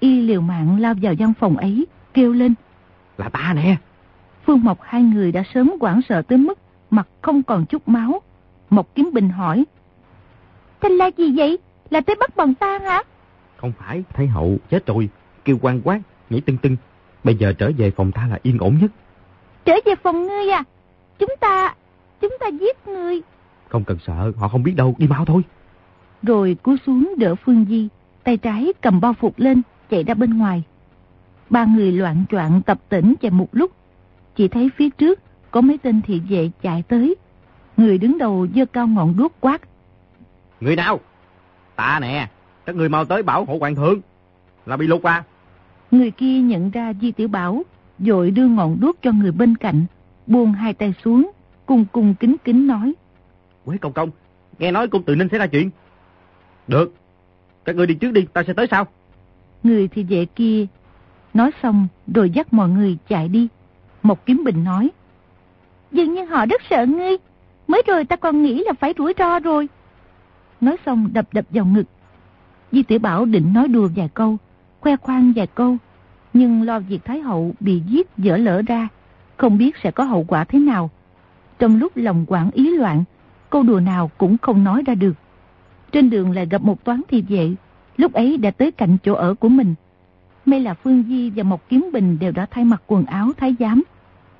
[0.00, 2.54] Y liều mạng lao vào văn phòng ấy, kêu lên.
[3.18, 3.76] Là ta nè.
[4.46, 6.58] Phương Mộc hai người đã sớm quảng sợ tới mức
[6.94, 8.22] mặt không còn chút máu.
[8.70, 9.64] Mộc Kiếm Bình hỏi.
[10.80, 11.58] Thanh la gì vậy?
[11.90, 13.02] Là tới bắt bọn ta hả?
[13.56, 15.08] Không phải, Thái Hậu chết rồi.
[15.44, 16.76] Kêu quan quát, nhảy tưng tưng.
[17.24, 18.90] Bây giờ trở về phòng ta là yên ổn nhất.
[19.64, 20.64] Trở về phòng ngươi à?
[21.18, 21.74] Chúng ta,
[22.20, 23.20] chúng ta giết ngươi.
[23.68, 25.42] Không cần sợ, họ không biết đâu, đi mau thôi.
[26.22, 27.88] Rồi cú xuống đỡ Phương Di,
[28.24, 30.62] tay trái cầm bao phục lên, chạy ra bên ngoài.
[31.50, 33.72] Ba người loạn choạng tập tỉnh chạy một lúc,
[34.36, 35.20] chỉ thấy phía trước
[35.54, 37.14] có mấy tên thị vệ chạy tới.
[37.76, 39.60] Người đứng đầu giơ cao ngọn đuốc quát.
[40.60, 41.00] Người nào?
[41.76, 42.28] Ta nè,
[42.66, 44.00] các người mau tới bảo hộ hoàng thượng.
[44.66, 45.24] Là bị lục à?
[45.90, 47.62] Người kia nhận ra Di Tiểu Bảo,
[47.98, 49.86] dội đưa ngọn đuốc cho người bên cạnh,
[50.26, 51.30] buông hai tay xuống,
[51.66, 52.94] cung cung kính kính nói.
[53.64, 54.10] Quế công công,
[54.58, 55.70] nghe nói cung tự ninh sẽ ra chuyện.
[56.68, 56.94] Được,
[57.64, 58.86] các người đi trước đi, ta sẽ tới sau.
[59.62, 60.66] Người thì vệ kia,
[61.34, 63.48] nói xong rồi dắt mọi người chạy đi.
[64.02, 64.90] Một kiếm bình nói.
[65.94, 67.16] Dường như họ rất sợ ngươi,
[67.66, 69.68] mới rồi ta còn nghĩ là phải rủi ro rồi.
[70.60, 71.86] Nói xong đập đập vào ngực.
[72.72, 74.36] Di tiểu Bảo định nói đùa vài câu,
[74.80, 75.76] khoe khoang vài câu,
[76.32, 78.88] nhưng lo việc Thái Hậu bị giết dở lỡ ra,
[79.36, 80.90] không biết sẽ có hậu quả thế nào.
[81.58, 83.04] Trong lúc lòng quản ý loạn,
[83.50, 85.16] câu đùa nào cũng không nói ra được.
[85.92, 87.54] Trên đường lại gặp một toán thị vệ,
[87.96, 89.74] lúc ấy đã tới cạnh chỗ ở của mình.
[90.46, 93.56] May là Phương Di và một kiếm bình đều đã thay mặc quần áo thái
[93.58, 93.82] giám.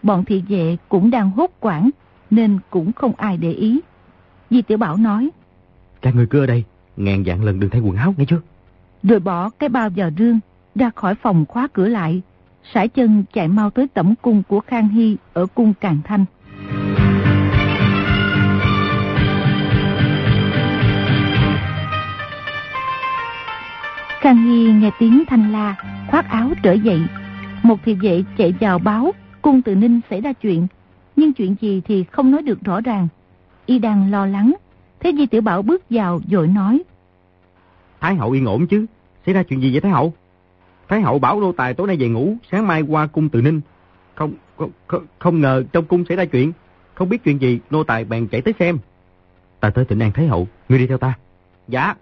[0.04, 1.90] Bọn thị vệ cũng đang hốt quảng,
[2.30, 3.80] nên cũng không ai để ý.
[4.50, 5.30] Di Tiểu Bảo nói,
[6.02, 6.64] Các người cứ ở đây,
[6.96, 8.40] ngàn dạng lần đừng thay quần áo, nghe chưa?
[9.02, 10.40] Rồi bỏ cái bao vào rương,
[10.74, 12.22] ra khỏi phòng khóa cửa lại,
[12.74, 16.24] sải chân chạy mau tới tẩm cung của Khang Hy ở cung Càng Thanh.
[24.20, 25.74] Khang Hy nghe tiếng thanh la,
[26.10, 27.02] khoác áo trở dậy.
[27.62, 29.12] Một thị vệ chạy vào báo,
[29.44, 30.66] cung tự ninh xảy ra chuyện,
[31.16, 33.08] nhưng chuyện gì thì không nói được rõ ràng.
[33.66, 34.54] Y đang lo lắng,
[35.00, 36.82] thế Di Tiểu Bảo bước vào rồi nói.
[38.00, 38.86] Thái hậu yên ổn chứ,
[39.26, 40.12] xảy ra chuyện gì vậy Thái hậu?
[40.88, 43.60] Thái hậu bảo nô tài tối nay về ngủ, sáng mai qua cung tự ninh.
[44.14, 46.52] Không, không, không, không ngờ trong cung xảy ra chuyện,
[46.94, 48.78] không biết chuyện gì, nô tài bèn chạy tới xem.
[49.60, 51.14] Ta tới tỉnh An Thái hậu, ngươi đi theo ta.
[51.68, 51.94] Dạ.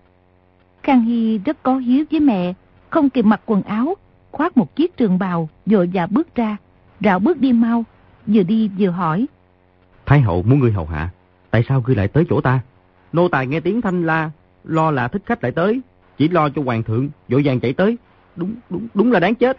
[0.83, 2.53] Khang Hy rất có hiếu với mẹ,
[2.91, 3.95] không kịp mặc quần áo,
[4.31, 6.57] khoác một chiếc trường bào, dội và bước ra,
[7.05, 7.85] rảo bước đi mau,
[8.27, 9.27] vừa đi vừa hỏi.
[10.07, 11.11] Thái hậu muốn ngươi hầu hạ,
[11.51, 12.61] tại sao ngươi lại tới chỗ ta?
[13.13, 14.31] Nô tài nghe tiếng thanh la,
[14.65, 15.81] lo là thích khách lại tới,
[16.19, 17.97] chỉ lo cho hoàng thượng, vội vàng chạy tới.
[18.37, 19.57] Đúng, đúng, đúng là đáng chết.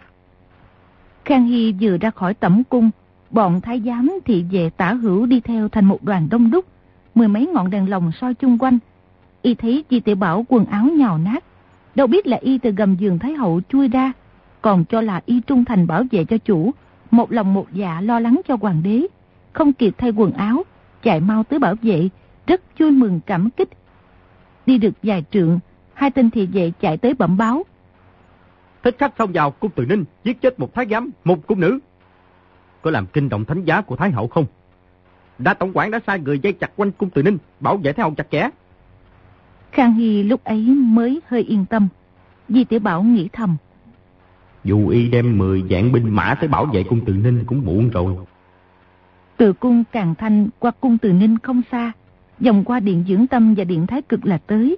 [1.24, 2.90] Khang Hy vừa ra khỏi tẩm cung,
[3.30, 6.64] bọn thái giám thị vệ tả hữu đi theo thành một đoàn đông đúc,
[7.14, 8.78] mười mấy ngọn đèn lồng soi chung quanh.
[9.42, 11.44] Y thấy Chi Tiểu Bảo quần áo nhào nát,
[11.94, 14.12] đâu biết là Y từ gầm giường Thái Hậu chui ra,
[14.62, 16.70] còn cho là Y trung thành bảo vệ cho chủ,
[17.16, 19.06] một lòng một dạ lo lắng cho hoàng đế,
[19.52, 20.62] không kịp thay quần áo,
[21.02, 22.08] chạy mau tới bảo vệ,
[22.46, 23.68] rất vui mừng cảm kích.
[24.66, 25.58] Đi được vài trượng,
[25.94, 27.62] hai tên thị vệ chạy tới bẩm báo.
[28.82, 31.78] Thích khách xông vào cung Từ Ninh, giết chết một thái giám, một cung nữ.
[32.82, 34.46] Có làm kinh động thánh giá của Thái hậu không?
[35.38, 38.02] Đã tổng quản đã sai người dây chặt quanh cung Từ Ninh, bảo vệ Thái
[38.02, 38.48] hậu chặt chẽ.
[39.72, 41.88] Khang Hy lúc ấy mới hơi yên tâm.
[42.48, 43.56] Di Tiểu Bảo nghĩ thầm.
[44.64, 47.90] Dù y đem 10 dạng binh mã tới bảo vệ cung Từ Ninh cũng muộn
[47.90, 48.16] rồi.
[49.36, 51.92] Từ cung Càng Thanh qua cung Từ Ninh không xa,
[52.40, 54.76] vòng qua điện dưỡng tâm và điện thái cực là tới.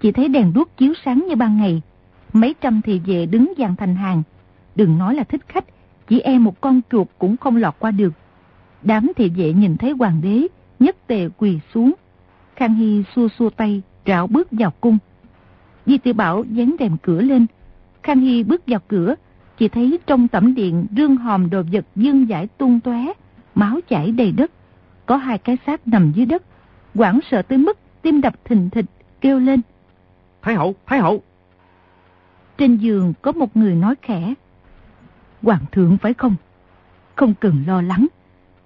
[0.00, 1.82] Chỉ thấy đèn đuốc chiếu sáng như ban ngày.
[2.32, 4.22] Mấy trăm thị vệ đứng dàn thành hàng.
[4.74, 5.64] Đừng nói là thích khách,
[6.08, 8.12] chỉ e một con chuột cũng không lọt qua được.
[8.82, 10.46] Đám thị vệ nhìn thấy hoàng đế,
[10.78, 11.92] nhất tề quỳ xuống.
[12.56, 14.98] Khang Hy xua xua tay, rảo bước vào cung.
[15.86, 17.46] Di tiểu Bảo dán rèm cửa lên.
[18.02, 19.14] Khang Hy bước vào cửa,
[19.58, 23.04] chỉ thấy trong tẩm điện rương hòm đồ vật dương giải tung tóe,
[23.54, 24.50] máu chảy đầy đất.
[25.06, 26.42] Có hai cái xác nằm dưới đất,
[26.94, 28.86] quảng sợ tới mức tim đập thình thịch,
[29.20, 29.60] kêu lên.
[30.42, 31.22] Thái hậu, Thái hậu!
[32.58, 34.34] Trên giường có một người nói khẽ.
[35.42, 36.34] Hoàng thượng phải không?
[37.14, 38.06] Không cần lo lắng,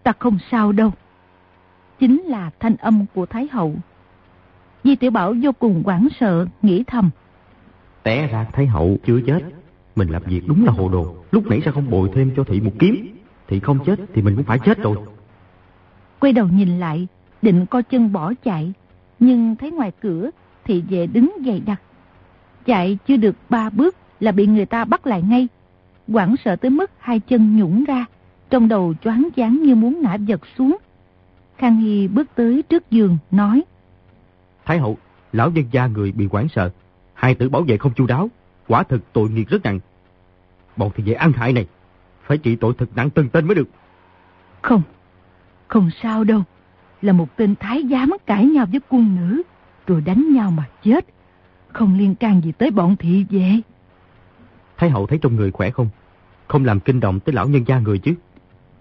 [0.03, 0.93] ta không sao đâu.
[1.99, 3.75] Chính là thanh âm của Thái hậu.
[4.85, 7.11] Di tiểu Bảo vô cùng quảng sợ, nghĩ thầm.
[8.03, 9.41] Té ra Thái hậu chưa chết.
[10.01, 11.15] Mình làm việc đúng là hồ đồ.
[11.31, 13.17] Lúc nãy sao không bồi thêm cho thị một kiếm?
[13.49, 14.97] Thị không chết thì mình cũng phải chết rồi.
[16.21, 17.07] Quay đầu nhìn lại,
[17.43, 18.73] định co chân bỏ chạy.
[19.19, 20.31] Nhưng thấy ngoài cửa,
[20.65, 21.81] thị vệ đứng dày đặc.
[22.67, 25.49] Chạy chưa được ba bước là bị người ta bắt lại ngay.
[26.09, 28.05] Quảng sợ tới mức hai chân nhũng ra,
[28.51, 30.77] trong đầu choáng váng như muốn ngã vật xuống.
[31.57, 33.63] Khang Hy bước tới trước giường, nói.
[34.65, 34.99] Thái hậu,
[35.33, 36.71] lão nhân gia người bị quảng sợ.
[37.15, 38.29] Hai tử bảo vệ không chu đáo.
[38.69, 39.81] Quả thực tội nghiệp rất nặng.
[40.77, 41.67] Bọn thị vệ ăn hại này,
[42.23, 43.69] phải trị tội thật nặng từng tên mới được.
[44.63, 44.83] Không,
[45.69, 46.43] không sao đâu.
[47.03, 49.43] Là một tên thái giám cãi nhau với quân nữ,
[49.87, 51.07] rồi đánh nhau mà chết.
[51.73, 53.61] Không liên can gì tới bọn thị vệ.
[54.77, 55.89] Thái hậu thấy trong người khỏe không?
[56.49, 58.15] Không làm kinh động tới lão nhân gia người chứ?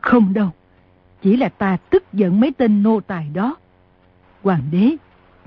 [0.02, 0.50] Không đâu.
[1.22, 3.56] Chỉ là ta tức giận mấy tên nô tài đó.
[4.44, 4.96] Hoàng đế,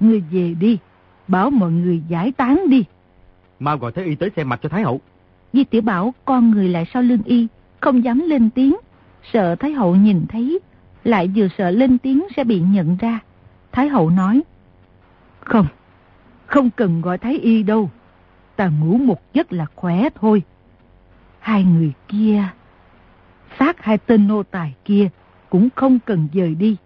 [0.01, 0.79] ngươi về đi,
[1.29, 2.85] bảo mọi người giải tán đi.
[3.61, 5.01] Mau gọi Thái Y tới xem mạch cho Thái Hậu.
[5.53, 7.47] Di Tiểu Bảo con người lại sau lưng y,
[7.81, 8.77] không dám lên tiếng,
[9.33, 10.59] sợ Thái Hậu nhìn thấy,
[11.05, 13.21] lại vừa sợ lên tiếng sẽ bị nhận ra.
[13.73, 14.43] Thái Hậu nói,
[15.41, 15.67] Không,
[16.47, 17.91] không cần gọi Thái Y đâu,
[18.57, 20.43] ta ngủ một giấc là khỏe thôi.
[21.39, 22.45] Hai người kia,
[23.59, 25.09] xác hai tên nô tài kia
[25.51, 26.77] cũng không cần dời đi.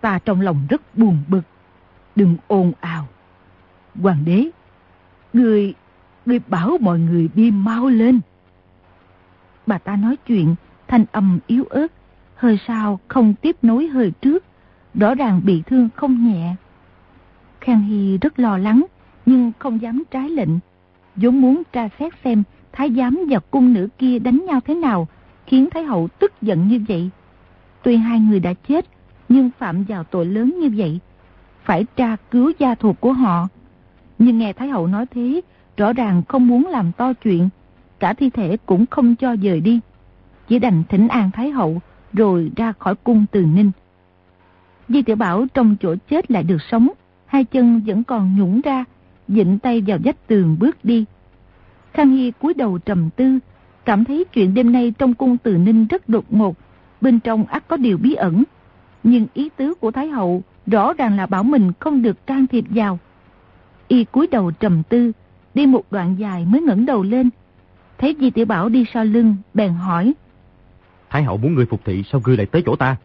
[0.00, 1.42] Ta trong lòng rất buồn bực,
[2.16, 3.06] đừng ồn ào.
[4.02, 4.48] Hoàng đế,
[5.32, 5.74] người,
[6.30, 8.20] người bảo mọi người đi mau lên.
[9.66, 10.54] Bà ta nói chuyện,
[10.88, 11.86] thanh âm yếu ớt,
[12.34, 14.44] hơi sau không tiếp nối hơi trước,
[14.94, 16.54] rõ ràng bị thương không nhẹ.
[17.60, 18.86] Khang Hy rất lo lắng,
[19.26, 20.58] nhưng không dám trái lệnh,
[21.16, 25.08] vốn muốn tra xét xem thái giám và cung nữ kia đánh nhau thế nào,
[25.46, 27.10] khiến Thái Hậu tức giận như vậy.
[27.82, 28.86] Tuy hai người đã chết,
[29.28, 31.00] nhưng phạm vào tội lớn như vậy,
[31.64, 33.48] phải tra cứu gia thuộc của họ.
[34.18, 35.40] Nhưng nghe Thái Hậu nói thế,
[35.80, 37.48] rõ ràng không muốn làm to chuyện,
[37.98, 39.80] cả thi thể cũng không cho dời đi.
[40.48, 41.80] Chỉ đành thỉnh an Thái Hậu,
[42.12, 43.70] rồi ra khỏi cung từ ninh.
[44.88, 46.88] Di tiểu Bảo trong chỗ chết lại được sống,
[47.26, 48.84] hai chân vẫn còn nhũng ra,
[49.28, 51.04] dịnh tay vào vách tường bước đi.
[51.92, 53.38] Khang Hy cúi đầu trầm tư,
[53.84, 56.56] cảm thấy chuyện đêm nay trong cung từ ninh rất đột ngột,
[57.00, 58.44] bên trong ắt có điều bí ẩn.
[59.02, 62.64] Nhưng ý tứ của Thái Hậu rõ ràng là bảo mình không được can thiệp
[62.70, 62.98] vào.
[63.88, 65.12] Y cúi đầu trầm tư,
[65.54, 67.30] đi một đoạn dài mới ngẩng đầu lên.
[67.98, 70.12] Thấy Di Tiểu Bảo đi sau lưng, bèn hỏi.
[71.10, 72.96] Thái Hậu muốn ngươi phục thị, sao ngươi lại tới chỗ ta?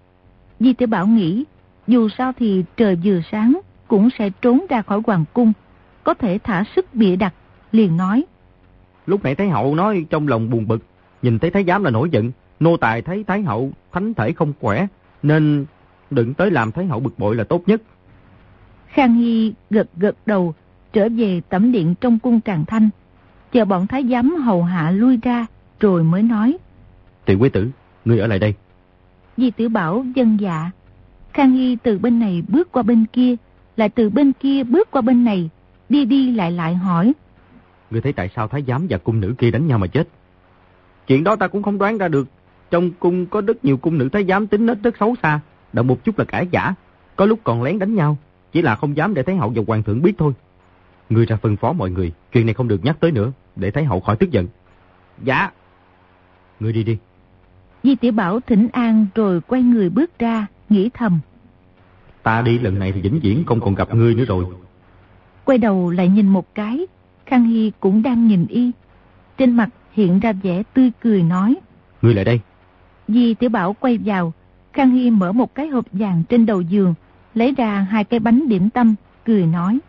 [0.60, 1.46] Di Tiểu Bảo nghĩ,
[1.88, 5.54] dù sao thì trời vừa sáng, cũng sẽ trốn ra khỏi hoàng cung,
[6.04, 7.34] có thể thả sức bịa đặt,
[7.72, 8.24] liền nói.
[9.06, 10.86] Lúc nãy Thái Hậu nói trong lòng buồn bực,
[11.22, 14.54] nhìn thấy Thái Giám là nổi giận, nô tài thấy Thái Hậu thánh thể không
[14.60, 14.88] khỏe,
[15.24, 15.66] nên
[16.12, 17.82] đừng tới làm Thái Hậu bực bội là tốt nhất.
[18.88, 20.54] Khang Hy gật gật đầu,
[20.96, 22.90] trở về tẩm điện trong cung Tràng Thanh,
[23.52, 25.46] chờ bọn Thái Giám hầu hạ lui ra,
[25.80, 26.58] rồi mới nói.
[27.26, 27.70] Tiểu quý tử,
[28.06, 28.54] ngươi ở lại đây.
[29.38, 30.72] Di tử bảo dân dạ.
[31.34, 33.36] Khang Hy từ bên này bước qua bên kia,
[33.78, 35.50] lại từ bên kia bước qua bên này,
[35.90, 37.14] đi đi lại lại hỏi.
[37.92, 40.08] Ngươi thấy tại sao thái giám và cung nữ kia đánh nhau mà chết?
[41.08, 42.28] Chuyện đó ta cũng không đoán ra được.
[42.72, 45.40] Trong cung có rất nhiều cung nữ thái giám tính nết rất xấu xa,
[45.74, 46.74] động một chút là cãi giả,
[47.16, 48.18] có lúc còn lén đánh nhau,
[48.52, 50.34] chỉ là không dám để Thái Hậu và Hoàng thượng biết thôi.
[51.10, 53.86] Ngươi ra phân phó mọi người, chuyện này không được nhắc tới nữa, để Thái
[53.86, 54.48] Hậu khỏi tức giận.
[55.24, 55.52] Dạ.
[56.60, 56.98] Ngươi đi đi.
[57.84, 61.20] Di Tiểu Bảo thỉnh an rồi quay người bước ra, nghĩ thầm.
[62.24, 64.46] Ta đi lần này thì vĩnh viễn không còn gặp ngươi nữa rồi.
[65.46, 66.88] Quay đầu lại nhìn một cái,
[67.26, 68.72] Khang Hy cũng đang nhìn y.
[69.38, 71.56] Trên mặt hiện ra vẻ tươi cười nói.
[72.02, 72.40] Ngươi lại đây.
[73.08, 74.34] Di Tiểu Bảo quay vào,
[74.74, 76.94] Khang Hy mở một cái hộp vàng trên đầu giường,
[77.34, 78.96] lấy ra hai cái bánh điểm tâm,
[79.26, 79.80] cười nói.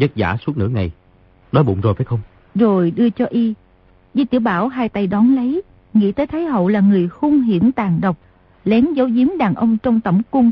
[0.00, 0.90] Vất vả suốt nửa ngày,
[1.52, 2.20] đói bụng rồi phải không?
[2.54, 3.54] Rồi đưa cho y.
[4.14, 5.62] Di Tiểu Bảo hai tay đón lấy,
[5.94, 8.16] nghĩ tới Thái Hậu là người hung hiểm tàn độc,
[8.64, 10.50] lén giấu giếm đàn ông trong tổng cung.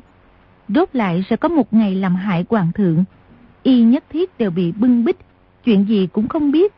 [0.69, 3.05] Rốt lại sẽ có một ngày làm hại hoàng thượng.
[3.63, 5.17] Y nhất thiết đều bị bưng bích,
[5.65, 6.73] chuyện gì cũng không biết.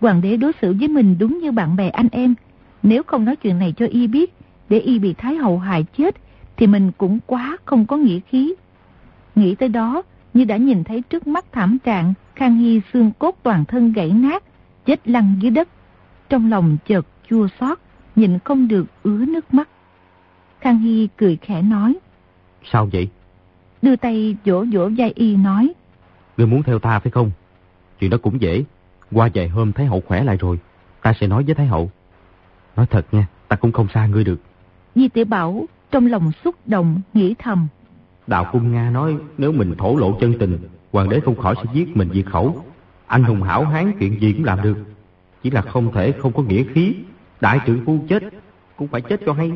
[0.00, 2.34] Hoàng đế đối xử với mình đúng như bạn bè anh em.
[2.82, 4.34] Nếu không nói chuyện này cho y biết,
[4.68, 6.16] để y bị Thái Hậu hại chết,
[6.56, 8.54] thì mình cũng quá không có nghĩa khí.
[9.34, 10.02] Nghĩ tới đó,
[10.34, 14.10] như đã nhìn thấy trước mắt thảm trạng, Khang Hy xương cốt toàn thân gãy
[14.10, 14.42] nát,
[14.86, 15.68] chết lăn dưới đất.
[16.28, 17.78] Trong lòng chợt chua xót,
[18.16, 19.68] nhìn không được ứa nước mắt.
[20.60, 21.96] Khang Hy cười khẽ nói.
[22.72, 23.08] Sao vậy?
[23.82, 25.72] Đưa tay vỗ vỗ vai y nói.
[26.36, 27.30] Ngươi muốn theo ta phải không?
[27.98, 28.64] Chuyện đó cũng dễ.
[29.12, 30.58] Qua vài hôm Thái Hậu khỏe lại rồi.
[31.02, 31.90] Ta sẽ nói với Thái Hậu.
[32.76, 34.40] Nói thật nha, ta cũng không xa ngươi được.
[34.94, 37.68] Di tiểu Bảo trong lòng xúc động, nghĩ thầm.
[38.30, 40.58] Đạo Cung Nga nói nếu mình thổ lộ chân tình,
[40.92, 42.64] hoàng đế không khỏi sẽ giết mình diệt khẩu.
[43.06, 44.76] Anh hùng hảo hán chuyện gì cũng làm được.
[45.42, 46.94] Chỉ là không thể không có nghĩa khí.
[47.40, 48.22] Đại trưởng phu chết,
[48.76, 49.52] cũng phải chết cho hay.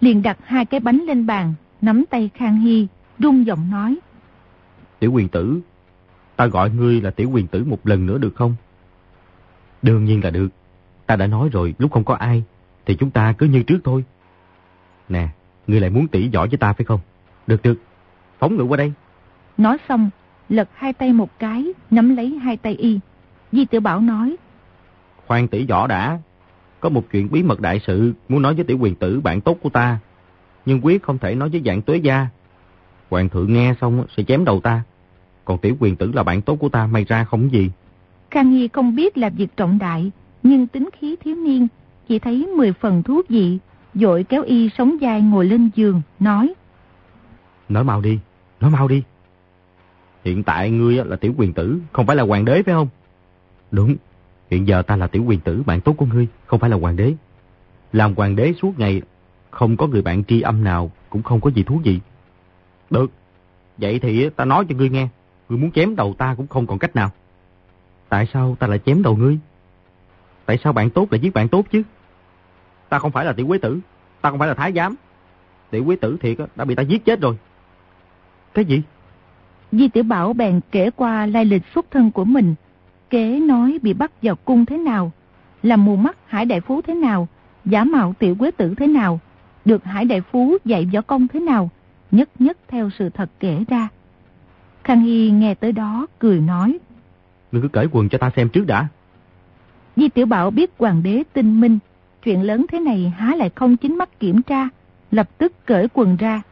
[0.00, 2.86] Liền đặt hai cái bánh lên bàn, nắm tay Khang Hy,
[3.18, 3.98] rung giọng nói.
[4.98, 5.60] Tiểu quyền tử,
[6.36, 8.54] ta gọi ngươi là tiểu quyền tử một lần nữa được không?
[9.82, 10.48] Đương nhiên là được.
[11.06, 12.42] Ta đã nói rồi, lúc không có ai,
[12.86, 14.04] thì chúng ta cứ như trước thôi.
[15.08, 15.28] Nè,
[15.66, 17.00] ngươi lại muốn tỉ giỏi với ta phải không?
[17.48, 17.74] Được được,
[18.38, 18.92] phóng ngựa qua đây.
[19.58, 20.10] Nói xong,
[20.48, 23.00] lật hai tay một cái, nắm lấy hai tay y.
[23.52, 24.36] Di tiểu Bảo nói.
[25.26, 26.18] Khoan tỉ võ đã.
[26.80, 29.58] Có một chuyện bí mật đại sự muốn nói với tiểu quyền tử bạn tốt
[29.62, 29.98] của ta.
[30.66, 32.26] Nhưng quyết không thể nói với dạng tuế gia.
[33.10, 34.82] Hoàng thượng nghe xong sẽ chém đầu ta.
[35.44, 37.70] Còn tiểu quyền tử là bạn tốt của ta may ra không gì.
[38.30, 40.10] Khang Hy không biết là việc trọng đại,
[40.42, 41.68] nhưng tính khí thiếu niên,
[42.08, 43.58] chỉ thấy mười phần thú vị,
[43.94, 46.54] dội kéo y sống dài ngồi lên giường, nói.
[47.68, 48.18] Nói mau đi,
[48.60, 49.02] Nói mau đi.
[50.24, 52.88] Hiện tại ngươi là tiểu quyền tử, không phải là hoàng đế phải không?
[53.70, 53.96] Đúng,
[54.50, 56.96] hiện giờ ta là tiểu quyền tử, bạn tốt của ngươi, không phải là hoàng
[56.96, 57.14] đế.
[57.92, 59.02] Làm hoàng đế suốt ngày,
[59.50, 62.00] không có người bạn tri âm nào, cũng không có gì thú vị.
[62.90, 63.10] Được,
[63.78, 65.08] vậy thì ta nói cho ngươi nghe,
[65.48, 67.10] ngươi muốn chém đầu ta cũng không còn cách nào.
[68.08, 69.38] Tại sao ta lại chém đầu ngươi?
[70.46, 71.82] Tại sao bạn tốt lại giết bạn tốt chứ?
[72.88, 73.80] Ta không phải là tiểu quế tử,
[74.20, 74.94] ta không phải là thái giám.
[75.70, 77.36] Tiểu quế tử thiệt đã bị ta giết chết rồi.
[78.58, 78.82] Cái gì?
[79.72, 82.54] Di Tiểu Bảo bèn kể qua lai lịch xuất thân của mình,
[83.10, 85.12] kế nói bị bắt vào cung thế nào,
[85.62, 87.28] làm mù mắt Hải Đại Phú thế nào,
[87.64, 89.20] giả mạo tiểu quế tử thế nào,
[89.64, 91.70] được Hải Đại Phú dạy võ công thế nào,
[92.10, 93.88] nhất nhất theo sự thật kể ra.
[94.84, 96.78] Khang Hy nghe tới đó, cười nói.
[97.52, 98.88] Ngươi cứ cởi quần cho ta xem trước đã.
[99.96, 101.78] Di Tiểu Bảo biết hoàng đế tinh minh,
[102.22, 104.68] chuyện lớn thế này há lại không chính mắt kiểm tra,
[105.10, 106.42] lập tức cởi quần ra.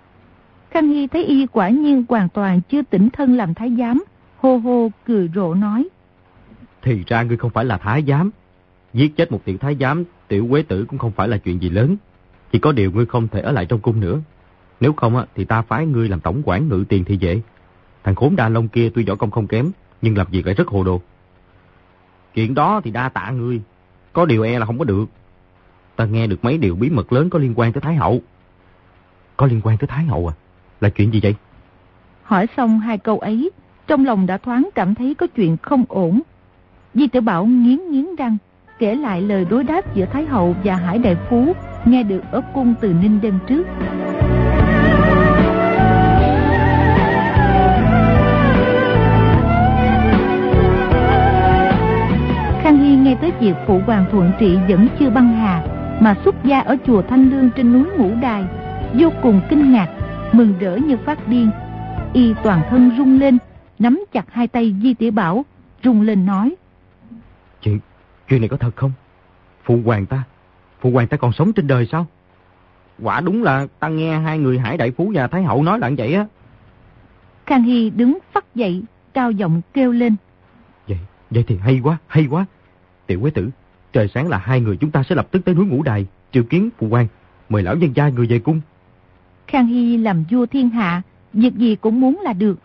[0.76, 4.04] Khang Hy thấy y quả nhiên hoàn toàn chưa tỉnh thân làm thái giám,
[4.36, 5.88] hô hô cười rộ nói.
[6.82, 8.30] Thì ra ngươi không phải là thái giám.
[8.94, 11.70] Giết chết một tiểu thái giám, tiểu quế tử cũng không phải là chuyện gì
[11.70, 11.96] lớn.
[12.52, 14.20] Chỉ có điều ngươi không thể ở lại trong cung nữa.
[14.80, 17.40] Nếu không á thì ta phái ngươi làm tổng quản ngự tiền thì dễ.
[18.04, 19.70] Thằng khốn đa lông kia tuy võ công không kém,
[20.02, 21.00] nhưng làm việc lại rất hồ đồ.
[22.34, 23.60] Chuyện đó thì đa tạ ngươi.
[24.12, 25.06] Có điều e là không có được.
[25.96, 28.20] Ta nghe được mấy điều bí mật lớn có liên quan tới Thái Hậu.
[29.36, 30.34] Có liên quan tới Thái Hậu à?
[30.80, 31.34] Là chuyện gì vậy?
[32.22, 33.50] Hỏi xong hai câu ấy,
[33.86, 36.20] trong lòng đã thoáng cảm thấy có chuyện không ổn.
[36.94, 38.36] Di tiểu Bảo nghiến nghiến răng,
[38.78, 41.52] kể lại lời đối đáp giữa Thái Hậu và Hải Đại Phú
[41.84, 43.66] nghe được ở cung từ Ninh đêm trước.
[52.62, 55.62] Khang Hy nghe tới việc phụ hoàng thuận trị vẫn chưa băng hà
[56.00, 58.44] mà xuất gia ở chùa Thanh Lương trên núi Ngũ Đài,
[58.98, 59.88] vô cùng kinh ngạc,
[60.32, 61.50] mừng rỡ như phát điên.
[62.12, 63.38] Y toàn thân rung lên,
[63.78, 65.44] nắm chặt hai tay Di Tiểu Bảo,
[65.84, 66.54] rung lên nói.
[67.62, 67.80] Chuyện,
[68.28, 68.92] chuyện này có thật không?
[69.64, 70.22] Phụ hoàng ta,
[70.80, 72.06] phụ hoàng ta còn sống trên đời sao?
[73.02, 75.90] Quả đúng là ta nghe hai người Hải Đại Phú và Thái Hậu nói là
[75.98, 76.26] vậy á.
[77.46, 78.82] Khang Hy đứng phát dậy,
[79.14, 80.16] cao giọng kêu lên.
[80.88, 80.98] Vậy,
[81.30, 82.46] vậy thì hay quá, hay quá.
[83.06, 83.50] Tiểu quế tử,
[83.92, 86.42] trời sáng là hai người chúng ta sẽ lập tức tới núi Ngũ Đài, triều
[86.42, 87.06] kiến phụ hoàng,
[87.48, 88.60] mời lão dân gia người về cung.
[89.46, 92.58] Khang Hy làm vua thiên hạ, việc gì cũng muốn là được.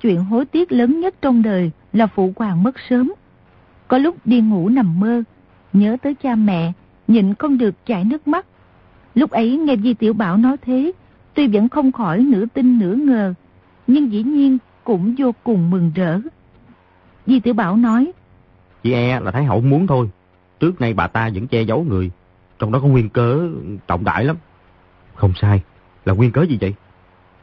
[0.00, 3.12] Chuyện hối tiếc lớn nhất trong đời là phụ hoàng mất sớm.
[3.88, 5.22] Có lúc đi ngủ nằm mơ,
[5.72, 6.72] nhớ tới cha mẹ,
[7.08, 8.46] nhịn không được chảy nước mắt.
[9.14, 10.92] Lúc ấy nghe Di Tiểu Bảo nói thế,
[11.34, 13.34] tuy vẫn không khỏi nửa tin nửa ngờ,
[13.86, 16.20] nhưng dĩ nhiên cũng vô cùng mừng rỡ.
[17.26, 18.12] Di Tiểu Bảo nói,
[18.82, 20.10] Chị e là Thái Hậu muốn thôi,
[20.60, 22.10] trước nay bà ta vẫn che giấu người,
[22.58, 23.48] trong đó có nguyên cớ
[23.86, 24.36] trọng đại lắm.
[25.14, 25.62] Không sai,
[26.04, 26.74] là nguyên cớ gì vậy?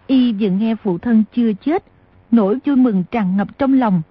[0.07, 1.83] Y vừa nghe phụ thân chưa chết,
[2.31, 4.01] nỗi vui mừng tràn ngập trong lòng.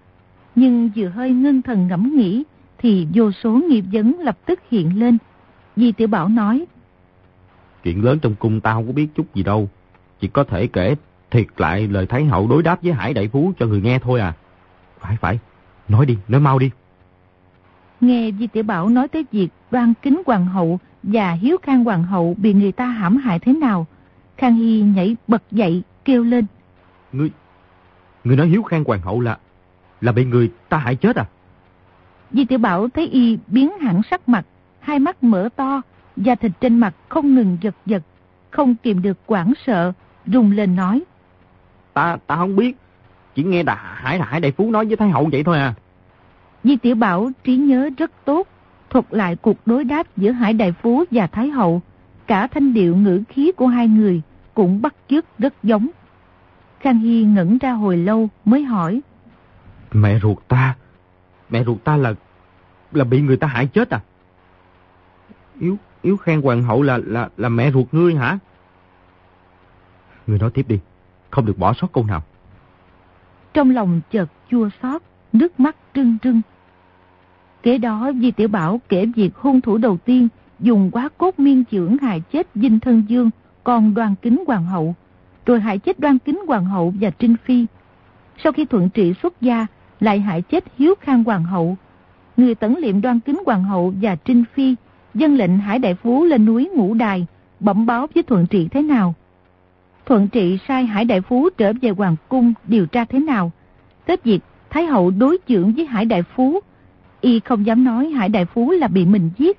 [0.55, 2.45] Nhưng vừa hơi ngưng thần ngẫm nghĩ,
[2.79, 5.19] thì vô số nghiệp vấn lập tức hiện lên.
[5.77, 6.65] Di Tiểu Bảo nói,
[7.83, 9.69] Chuyện lớn trong cung tao không có biết chút gì đâu.
[10.21, 10.95] Chỉ có thể kể
[11.31, 14.21] thiệt lại lời Thái Hậu đối đáp với Hải Đại Phú cho người nghe thôi
[14.21, 14.33] à.
[15.01, 15.39] Phải phải,
[15.89, 16.71] nói đi, nói mau đi.
[18.01, 22.03] Nghe Di Tiểu Bảo nói tới việc đoan kính hoàng hậu và hiếu khang hoàng
[22.03, 23.87] hậu bị người ta hãm hại thế nào,
[24.41, 26.47] Khang Hy nhảy bật dậy, kêu lên.
[27.13, 27.31] Ngươi,
[28.25, 29.39] ngươi nói hiếu khang hoàng hậu là,
[30.01, 31.25] là bị người ta hại chết à?
[32.31, 34.47] Di Tiểu Bảo thấy y biến hẳn sắc mặt,
[34.81, 35.83] hai mắt mở to,
[36.17, 38.03] da thịt trên mặt không ngừng giật giật,
[38.51, 39.93] không kìm được quảng sợ,
[40.27, 41.03] rùng lên nói.
[41.95, 42.77] Ta, ta không biết,
[43.35, 45.75] chỉ nghe đà Hải Hải Đại Phú nói với Thái Hậu vậy thôi à.
[46.65, 48.49] Di Tiểu Bảo trí nhớ rất tốt,
[48.91, 51.83] thuật lại cuộc đối đáp giữa Hải Đại Phú và Thái Hậu,
[52.27, 54.23] cả thanh điệu ngữ khí của hai người
[54.61, 55.89] cũng bắt chước rất giống.
[56.81, 59.01] Khang Hy ngẩn ra hồi lâu mới hỏi.
[59.93, 60.77] Mẹ ruột ta,
[61.51, 62.15] mẹ ruột ta là
[62.93, 64.01] là bị người ta hại chết à?
[65.61, 68.39] Yếu, Yếu khen hoàng hậu là là là mẹ ruột ngươi hả?
[70.27, 70.79] Ngươi nói tiếp đi,
[71.31, 72.23] không được bỏ sót câu nào.
[73.55, 75.03] Trong lòng chợt chua xót,
[75.33, 76.41] nước mắt trưng trưng.
[77.63, 81.65] Kế đó Di Tiểu Bảo kể việc hung thủ đầu tiên dùng quá cốt miên
[81.65, 83.31] trưởng hại chết Dinh Thân Dương,
[83.65, 84.95] còn đoan kính hoàng hậu,
[85.47, 87.67] rồi hại chết đoan kính hoàng hậu và Trinh Phi.
[88.45, 89.67] Sau khi thuận trị xuất gia,
[90.01, 91.77] lại hại chết Hiếu Khang hoàng hậu.
[92.37, 94.75] Người tấn liệm đoan kính hoàng hậu và Trinh Phi,
[95.15, 97.27] dân lệnh Hải Đại Phú lên núi Ngũ Đài,
[97.61, 99.15] bẩm báo với thuận trị thế nào.
[100.07, 103.53] Thuận trị sai Hải Đại Phú trở về Hoàng Cung điều tra thế nào.
[104.07, 104.41] Tết diệt,
[104.71, 106.61] Thái Hậu đối chưởng với Hải Đại Phú,
[107.21, 109.59] y không dám nói Hải Đại Phú là bị mình giết,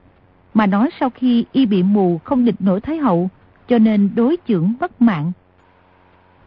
[0.54, 3.30] mà nói sau khi y bị mù không địch nổi Thái Hậu,
[3.72, 5.32] cho nên đối chưởng bất mạng.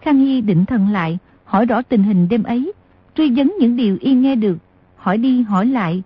[0.00, 2.72] Khang Hy định thần lại, hỏi rõ tình hình đêm ấy,
[3.14, 4.58] truy vấn những điều y nghe được,
[4.96, 6.02] hỏi đi hỏi lại,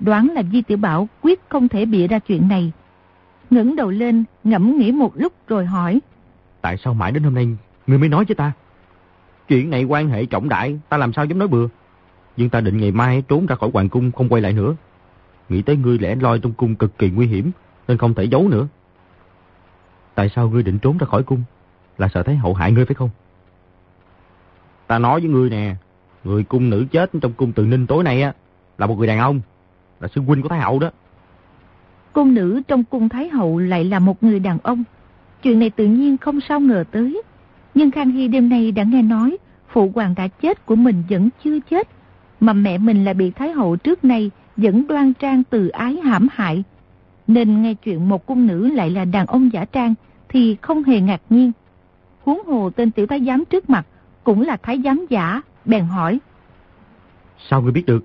[0.00, 2.72] đoán là Di Tiểu Bảo quyết không thể bịa ra chuyện này.
[3.50, 6.00] ngẩng đầu lên, ngẫm nghĩ một lúc rồi hỏi.
[6.60, 7.48] Tại sao mãi đến hôm nay
[7.86, 8.52] ngươi mới nói với ta?
[9.48, 11.68] Chuyện này quan hệ trọng đại, ta làm sao dám nói bừa.
[12.36, 14.76] Nhưng ta định ngày mai trốn ra khỏi hoàng cung không quay lại nữa.
[15.48, 17.50] Nghĩ tới ngươi lẽ loi trong cung cực kỳ nguy hiểm,
[17.88, 18.68] nên không thể giấu nữa.
[20.18, 21.42] Tại sao ngươi định trốn ra khỏi cung?
[21.98, 23.10] Là sợ thấy hậu hại ngươi phải không?
[24.86, 25.74] Ta nói với ngươi nè,
[26.24, 28.32] người cung nữ chết trong cung tự ninh tối nay á,
[28.78, 29.40] là một người đàn ông,
[30.00, 30.90] là sư huynh của Thái hậu đó.
[32.12, 34.84] Cung nữ trong cung Thái hậu lại là một người đàn ông.
[35.42, 37.22] Chuyện này tự nhiên không sao ngờ tới.
[37.74, 39.36] Nhưng Khang Hy đêm nay đã nghe nói
[39.68, 41.88] phụ hoàng đã chết của mình vẫn chưa chết.
[42.40, 46.28] Mà mẹ mình là bị Thái hậu trước nay vẫn đoan trang từ ái hãm
[46.32, 46.64] hại.
[47.26, 49.94] Nên nghe chuyện một cung nữ lại là đàn ông giả trang
[50.28, 51.52] thì không hề ngạc nhiên.
[52.24, 53.86] Huống hồ tên tiểu thái giám trước mặt
[54.24, 56.18] cũng là thái giám giả, bèn hỏi.
[57.48, 58.04] Sao ngươi biết được?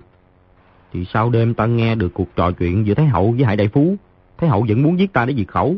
[0.92, 3.68] Thì sau đêm ta nghe được cuộc trò chuyện giữa Thái Hậu với Hải Đại
[3.68, 3.96] Phú,
[4.38, 5.76] Thái Hậu vẫn muốn giết ta để diệt khẩu.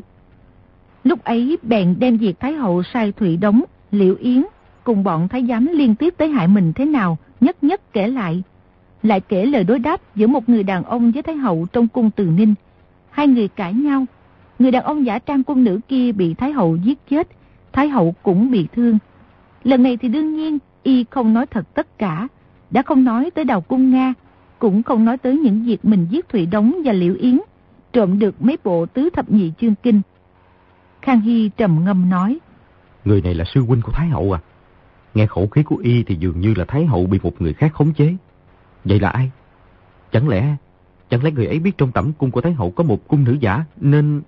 [1.05, 4.45] Lúc ấy bèn đem việc Thái Hậu sai Thụy Đống, Liệu Yến
[4.85, 8.43] cùng bọn Thái giám liên tiếp tới hại mình thế nào, nhất nhất kể lại.
[9.03, 12.11] Lại kể lời đối đáp giữa một người đàn ông với Thái Hậu trong cung
[12.11, 12.55] Từ Ninh.
[13.11, 14.05] Hai người cãi nhau.
[14.59, 17.29] Người đàn ông giả trang cung nữ kia bị Thái Hậu giết chết,
[17.73, 18.99] Thái Hậu cũng bị thương.
[19.65, 22.29] Lần này thì đương nhiên y không nói thật tất cả,
[22.71, 24.15] đã không nói tới đầu cung Nga,
[24.59, 27.41] cũng không nói tới những việc mình giết thủy Đống và Liễu Yến,
[27.93, 30.01] trộm được mấy bộ tứ thập nhị chương kinh.
[31.03, 32.39] Khang Hy trầm ngâm nói.
[33.05, 34.41] Người này là sư huynh của Thái Hậu à?
[35.15, 37.73] Nghe khẩu khí của y thì dường như là Thái Hậu bị một người khác
[37.73, 38.17] khống chế.
[38.85, 39.31] Vậy là ai?
[40.13, 40.57] Chẳng lẽ,
[41.11, 43.37] chẳng lẽ người ấy biết trong tẩm cung của Thái Hậu có một cung nữ
[43.41, 44.23] giả nên...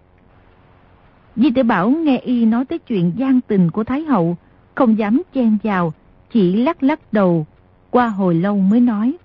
[1.39, 4.37] Di tử Bảo nghe y nói tới chuyện gian tình của Thái Hậu,
[4.75, 5.93] không dám chen vào,
[6.33, 7.47] chỉ lắc lắc đầu,
[7.91, 9.17] qua hồi lâu mới nói.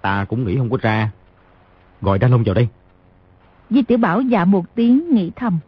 [0.00, 1.10] Ta cũng nghĩ không có ra.
[2.00, 2.68] Gọi Đa Long vào đây.
[3.70, 5.58] Di Tiểu Bảo dạ một tiếng nghĩ thầm.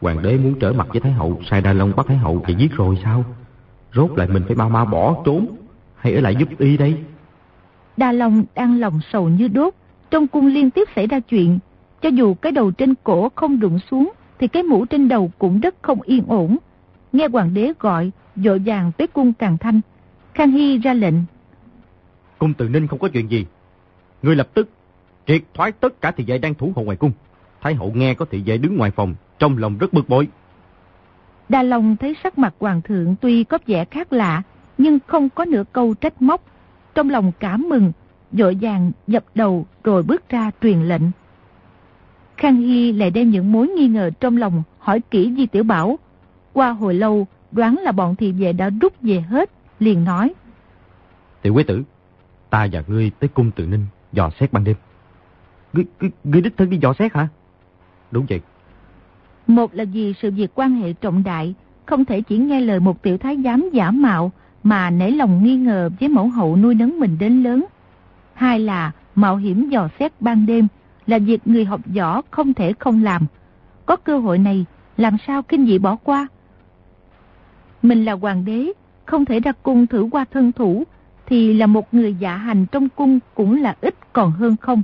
[0.00, 2.54] Hoàng đế muốn trở mặt với Thái Hậu, sai Đa Long bắt Thái Hậu và
[2.58, 3.24] giết rồi sao?
[3.94, 5.46] Rốt lại mình phải mau mau bỏ trốn,
[5.96, 6.96] hay ở lại giúp y đây?
[7.96, 9.74] Đa Long đang lòng sầu như đốt,
[10.10, 11.58] trong cung liên tiếp xảy ra chuyện.
[12.02, 15.60] Cho dù cái đầu trên cổ không đụng xuống, thì cái mũ trên đầu cũng
[15.60, 16.56] rất không yên ổn.
[17.12, 19.80] Nghe hoàng đế gọi, dội vàng tới cung Càng Thanh.
[20.34, 21.14] Khang Hy ra lệnh.
[22.38, 23.46] Cung Từ Ninh không có chuyện gì.
[24.22, 24.68] Ngươi lập tức
[25.26, 27.12] triệt thoái tất cả thị vệ đang thủ hộ ngoài cung.
[27.60, 30.28] Thái hậu nghe có thị vệ đứng ngoài phòng, trong lòng rất bực bội.
[31.48, 34.42] Đa Long thấy sắc mặt hoàng thượng tuy có vẻ khác lạ,
[34.78, 36.42] nhưng không có nửa câu trách móc.
[36.94, 37.92] Trong lòng cảm mừng,
[38.32, 41.02] dội vàng dập đầu rồi bước ra truyền lệnh.
[42.36, 45.98] Khang Hy lại đem những mối nghi ngờ trong lòng hỏi kỹ Di Tiểu Bảo.
[46.52, 50.34] Qua hồi lâu, đoán là bọn thị vệ đã rút về hết, liền nói.
[51.42, 51.82] Tiểu quế tử,
[52.50, 54.76] ta và ngươi tới cung tự ninh, dò xét ban đêm.
[55.72, 55.84] Ngươi,
[56.42, 57.28] đích thân đi dò xét hả?
[58.10, 58.40] Đúng vậy.
[59.46, 61.54] Một là vì sự việc quan hệ trọng đại,
[61.86, 65.56] không thể chỉ nghe lời một tiểu thái giám giả mạo mà nể lòng nghi
[65.56, 67.64] ngờ với mẫu hậu nuôi nấng mình đến lớn.
[68.34, 70.68] Hai là mạo hiểm dò xét ban đêm
[71.12, 73.26] là việc người học võ không thể không làm.
[73.86, 74.64] Có cơ hội này,
[74.96, 76.28] làm sao kinh dị bỏ qua?
[77.82, 78.72] Mình là hoàng đế,
[79.04, 80.84] không thể ra cung thử qua thân thủ,
[81.26, 84.82] thì là một người dạ hành trong cung cũng là ít còn hơn không.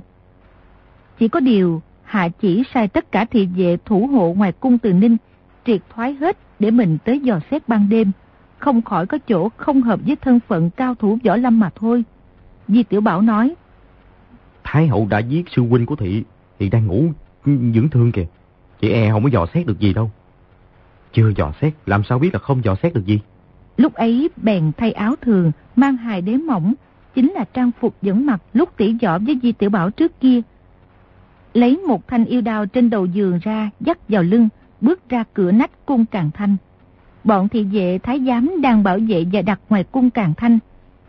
[1.19, 4.93] Chỉ có điều, hạ chỉ sai tất cả thị vệ thủ hộ ngoài cung từ
[4.93, 5.17] ninh,
[5.65, 8.11] triệt thoái hết để mình tới dò xét ban đêm,
[8.57, 12.03] không khỏi có chỗ không hợp với thân phận cao thủ võ lâm mà thôi.
[12.67, 13.55] Di Tiểu Bảo nói,
[14.71, 16.23] Thái hậu đã giết sư huynh của thị,
[16.59, 17.03] thì đang ngủ
[17.45, 18.25] dưỡng thương kìa.
[18.81, 20.11] Chị e không có dò xét được gì đâu.
[21.13, 23.19] Chưa dò xét, làm sao biết là không dò xét được gì?
[23.77, 26.73] Lúc ấy bèn thay áo thường, mang hài đế mỏng,
[27.15, 30.41] chính là trang phục dẫn mặt lúc tỉ võ với Di Tiểu Bảo trước kia.
[31.53, 34.49] Lấy một thanh yêu đao trên đầu giường ra, dắt vào lưng,
[34.81, 36.57] bước ra cửa nách cung Càng Thanh.
[37.23, 40.59] Bọn thị vệ thái giám đang bảo vệ và đặt ngoài cung Càng Thanh.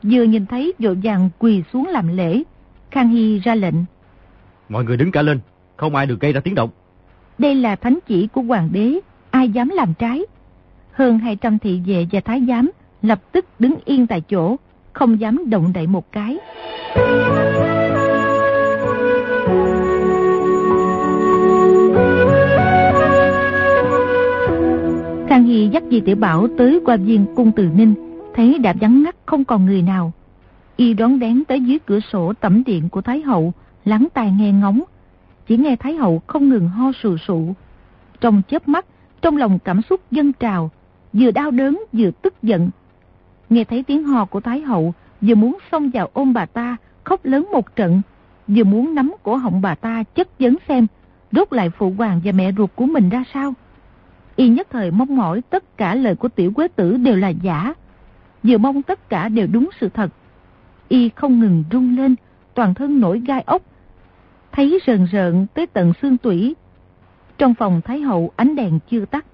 [0.03, 2.43] Vừa nhìn thấy vội vàng quỳ xuống làm lễ.
[2.91, 3.75] Khang Hy ra lệnh.
[4.69, 5.41] Mọi người đứng cả lên,
[5.77, 6.71] không ai được gây ra tiếng động.
[7.39, 10.23] Đây là thánh chỉ của hoàng đế, ai dám làm trái.
[10.93, 12.71] Hơn 200 thị vệ và thái giám
[13.03, 14.57] lập tức đứng yên tại chỗ,
[14.93, 16.39] không dám động đậy một cái.
[25.29, 27.95] Khang Hy dắt Di Tiểu Bảo tới qua viên cung Từ Ninh,
[28.35, 30.13] thấy đạp vắng ngắt không còn người nào.
[30.81, 33.53] Y đón đén tới dưới cửa sổ tẩm điện của Thái Hậu,
[33.85, 34.83] lắng tai nghe ngóng.
[35.47, 37.55] Chỉ nghe Thái Hậu không ngừng ho sù sụ.
[38.21, 38.87] Trong chớp mắt,
[39.23, 40.71] trong lòng cảm xúc dâng trào,
[41.13, 42.71] vừa đau đớn vừa tức giận.
[43.51, 47.25] Nghe thấy tiếng hò của Thái Hậu, vừa muốn xông vào ôm bà ta, khóc
[47.25, 48.03] lớn một trận,
[48.49, 50.87] vừa muốn nắm cổ họng bà ta chất vấn xem,
[51.33, 53.55] rốt lại phụ hoàng và mẹ ruột của mình ra sao.
[54.37, 57.75] Y nhất thời mong mỏi tất cả lời của tiểu quế tử đều là giả,
[58.43, 60.11] vừa mong tất cả đều đúng sự thật.
[60.91, 62.15] Y không ngừng rung lên,
[62.55, 63.63] toàn thân nổi gai ốc,
[64.53, 66.57] thấy rờn rợn tới tận xương tủy.
[67.39, 69.27] Trong phòng Thái Hậu ánh đèn chưa tắt,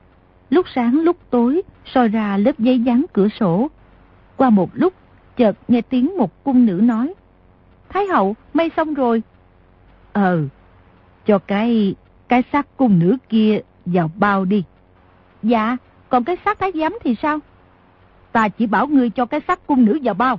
[0.50, 3.70] lúc sáng lúc tối soi ra lớp giấy dán cửa sổ.
[4.36, 4.94] Qua một lúc,
[5.36, 7.14] chợt nghe tiếng một cung nữ nói,
[7.88, 9.22] Thái Hậu, may xong rồi.
[10.12, 10.42] Ờ,
[11.26, 11.94] cho cái,
[12.28, 14.64] cái xác cung nữ kia vào bao đi.
[15.42, 15.76] Dạ,
[16.08, 17.38] còn cái xác thái giám thì sao?
[18.32, 20.38] Ta chỉ bảo ngươi cho cái xác cung nữ vào bao.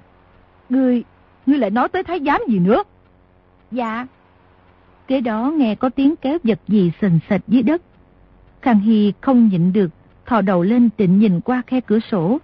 [0.70, 1.04] Ngươi,
[1.46, 2.84] ngươi lại nói tới thái giám gì nữa?
[3.72, 4.08] Dạ.
[5.08, 7.82] Kế đó nghe có tiếng kéo vật gì sình sệt dưới đất.
[8.62, 9.92] Khang Hy không nhịn được,
[10.26, 12.38] thò đầu lên định nhìn qua khe cửa sổ.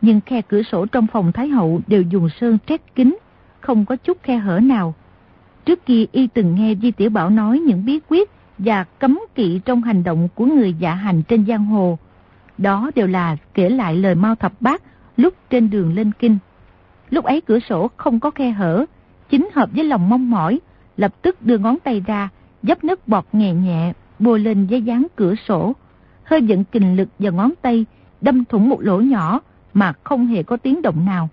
[0.00, 3.16] Nhưng khe cửa sổ trong phòng Thái Hậu đều dùng sơn trét kín,
[3.60, 4.94] không có chút khe hở nào.
[5.64, 9.60] Trước kia y từng nghe Di Tiểu Bảo nói những bí quyết và cấm kỵ
[9.64, 11.98] trong hành động của người dạ hành trên giang hồ.
[12.58, 14.82] Đó đều là kể lại lời Mao Thập Bát
[15.16, 16.38] lúc trên đường lên kinh.
[17.12, 18.84] Lúc ấy cửa sổ không có khe hở,
[19.30, 20.60] chính hợp với lòng mong mỏi,
[20.96, 22.28] lập tức đưa ngón tay ra,
[22.62, 25.72] dấp nước bọt nhẹ nhẹ, bôi lên giấy dán cửa sổ,
[26.24, 27.86] hơi dẫn kình lực vào ngón tay,
[28.20, 29.40] đâm thủng một lỗ nhỏ
[29.74, 31.28] mà không hề có tiếng động nào.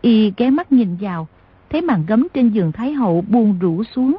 [0.00, 1.28] Y ghé mắt nhìn vào,
[1.70, 4.16] thấy màn gấm trên giường Thái Hậu buông rủ xuống.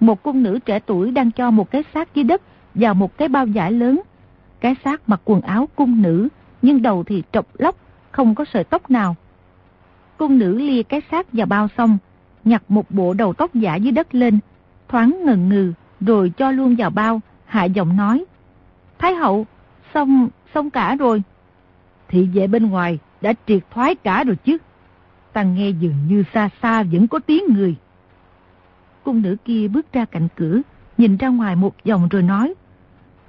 [0.00, 2.42] Một cung nữ trẻ tuổi đang cho một cái xác dưới đất
[2.74, 4.00] vào một cái bao giải lớn.
[4.60, 6.28] Cái xác mặc quần áo cung nữ,
[6.62, 7.76] nhưng đầu thì trọc lóc,
[8.10, 9.16] không có sợi tóc nào.
[10.18, 11.98] Cung nữ lia cái xác vào bao xong,
[12.44, 14.38] nhặt một bộ đầu tóc giả dưới đất lên,
[14.88, 18.24] thoáng ngần ngừ, rồi cho luôn vào bao, hạ giọng nói.
[18.98, 19.46] Thái hậu,
[19.94, 21.22] xong, xong cả rồi.
[22.08, 24.58] Thị vệ bên ngoài đã triệt thoái cả rồi chứ.
[25.32, 27.76] Ta nghe dường như xa xa vẫn có tiếng người.
[29.04, 30.60] Cung nữ kia bước ra cạnh cửa,
[30.98, 32.54] nhìn ra ngoài một vòng rồi nói.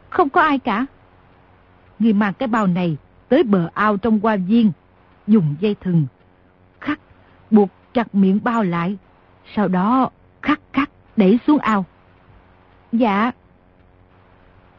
[0.09, 0.85] Không có ai cả.
[1.99, 2.97] Người mang cái bao này
[3.29, 4.71] tới bờ ao trong hoa viên,
[5.27, 6.05] dùng dây thừng,
[7.51, 8.97] buộc chặt miệng bao lại,
[9.55, 10.09] sau đó
[10.41, 11.85] khắc khắc đẩy xuống ao.
[12.91, 13.31] Dạ.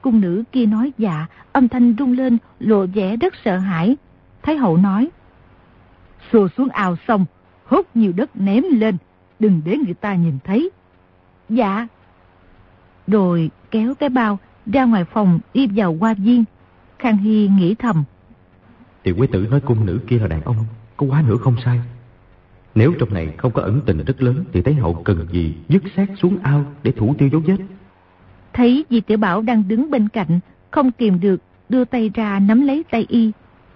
[0.02, 3.96] Cung nữ kia nói dạ, âm thanh rung lên, lộ vẻ rất sợ hãi.
[4.42, 5.08] Thái hậu nói,
[6.32, 7.24] xô xuống ao xong,
[7.64, 8.96] hút nhiều đất ném lên,
[9.38, 10.70] đừng để người ta nhìn thấy.
[11.48, 11.88] Dạ.
[13.06, 16.44] Rồi kéo cái bao ra ngoài phòng đi vào hoa viên.
[16.98, 18.04] Khang Hy nghĩ thầm.
[19.02, 20.56] Tiểu quý tử nói cung nữ kia là đàn ông,
[20.96, 21.80] có quá nữa không sai.
[22.74, 25.82] Nếu trong này không có ẩn tình rất lớn thì Thái hậu cần gì dứt
[25.96, 27.56] xác xuống ao để thủ tiêu dấu vết.
[28.52, 30.40] Thấy Di Tiểu Bảo đang đứng bên cạnh,
[30.70, 33.32] không kìm được, đưa tay ra nắm lấy tay y.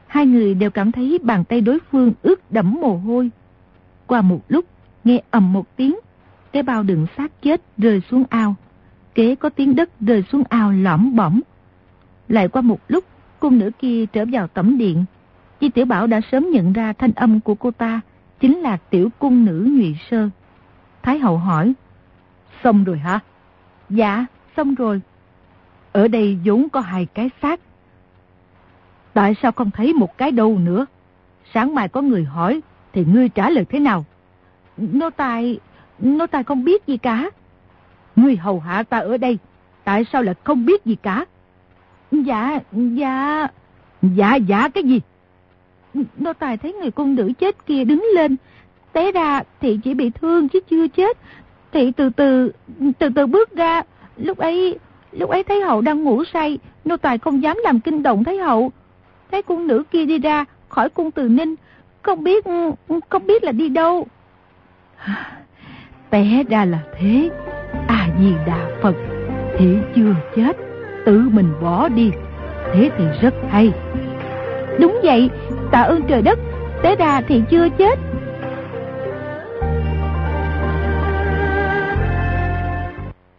[0.07, 3.31] Hai người đều cảm thấy bàn tay đối phương ướt đẫm mồ hôi.
[4.07, 4.65] Qua một lúc,
[5.05, 5.97] nghe ầm một tiếng,
[6.53, 8.55] cái bao đựng xác chết rơi xuống ao.
[9.15, 11.41] Kế có tiếng đất rơi xuống ao lõm bỏng.
[12.29, 13.05] Lại qua một lúc,
[13.41, 15.05] cung nữ kia trở vào tẩm điện.
[15.61, 18.01] Di Tiểu Bảo đã sớm nhận ra thanh âm của cô ta,
[18.41, 20.29] chính là tiểu cung nữ Nhụy Sơ.
[21.03, 21.73] Thái hậu hỏi,
[22.65, 23.21] xong rồi hả?
[23.91, 24.27] Dạ,
[24.57, 25.01] xong rồi.
[25.93, 27.61] Ở đây vốn có hai cái xác.
[29.13, 30.87] Tại sao không thấy một cái đâu nữa?
[31.55, 32.61] Sáng mai có người hỏi,
[32.93, 34.05] thì ngươi trả lời thế nào?
[34.77, 35.59] Nô tài,
[35.99, 37.31] nô tài không biết gì cả.
[38.17, 39.39] Ngươi hầu hạ ta ở đây,
[39.85, 41.25] tại sao lại không biết gì cả?
[42.11, 43.49] Dạ, dạ...
[44.03, 45.01] Dạ, dạ cái gì?
[46.17, 48.37] Nô tài thấy người cung nữ chết kia đứng lên.
[48.93, 51.19] Té ra thị chỉ bị thương chứ chưa chết.
[51.73, 52.53] Thị từ từ,
[52.99, 53.83] từ từ bước ra.
[54.17, 54.79] Lúc ấy,
[55.13, 56.59] lúc ấy thấy hậu đang ngủ say.
[56.85, 58.73] Nô tài không dám làm kinh động thấy hậu.
[59.31, 61.55] Thấy cung nữ kia đi ra khỏi cung từ ninh.
[62.03, 62.45] Không biết,
[63.09, 64.07] không biết là đi đâu.
[66.11, 67.31] Té ra là thế.
[67.89, 68.95] A-di-đà Phật.
[69.59, 70.57] Thị chưa chết.
[71.07, 72.11] Tự mình bỏ đi.
[72.73, 73.73] Thế thì rất hay.
[74.81, 75.31] Đúng vậy,
[75.75, 76.39] tạ ơn trời đất,
[76.83, 77.99] tế ra thì chưa chết.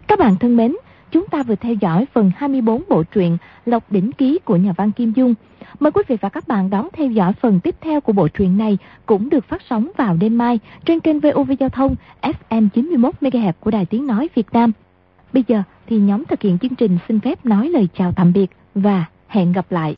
[0.08, 0.76] Các bạn thân mến,
[1.12, 4.92] chúng ta vừa theo dõi phần 24 bộ truyện Lộc Đỉnh Ký của nhà văn
[4.92, 5.34] Kim Dung.
[5.80, 8.58] Mời quý vị và các bạn đón theo dõi phần tiếp theo của bộ truyện
[8.58, 13.54] này cũng được phát sóng vào đêm mai trên kênh VOV Giao thông FM 91MHz
[13.60, 14.72] của Đài Tiếng Nói Việt Nam.
[15.34, 18.52] Bây giờ thì nhóm thực hiện chương trình xin phép nói lời chào tạm biệt
[18.76, 19.94] và hẹn gặp lại.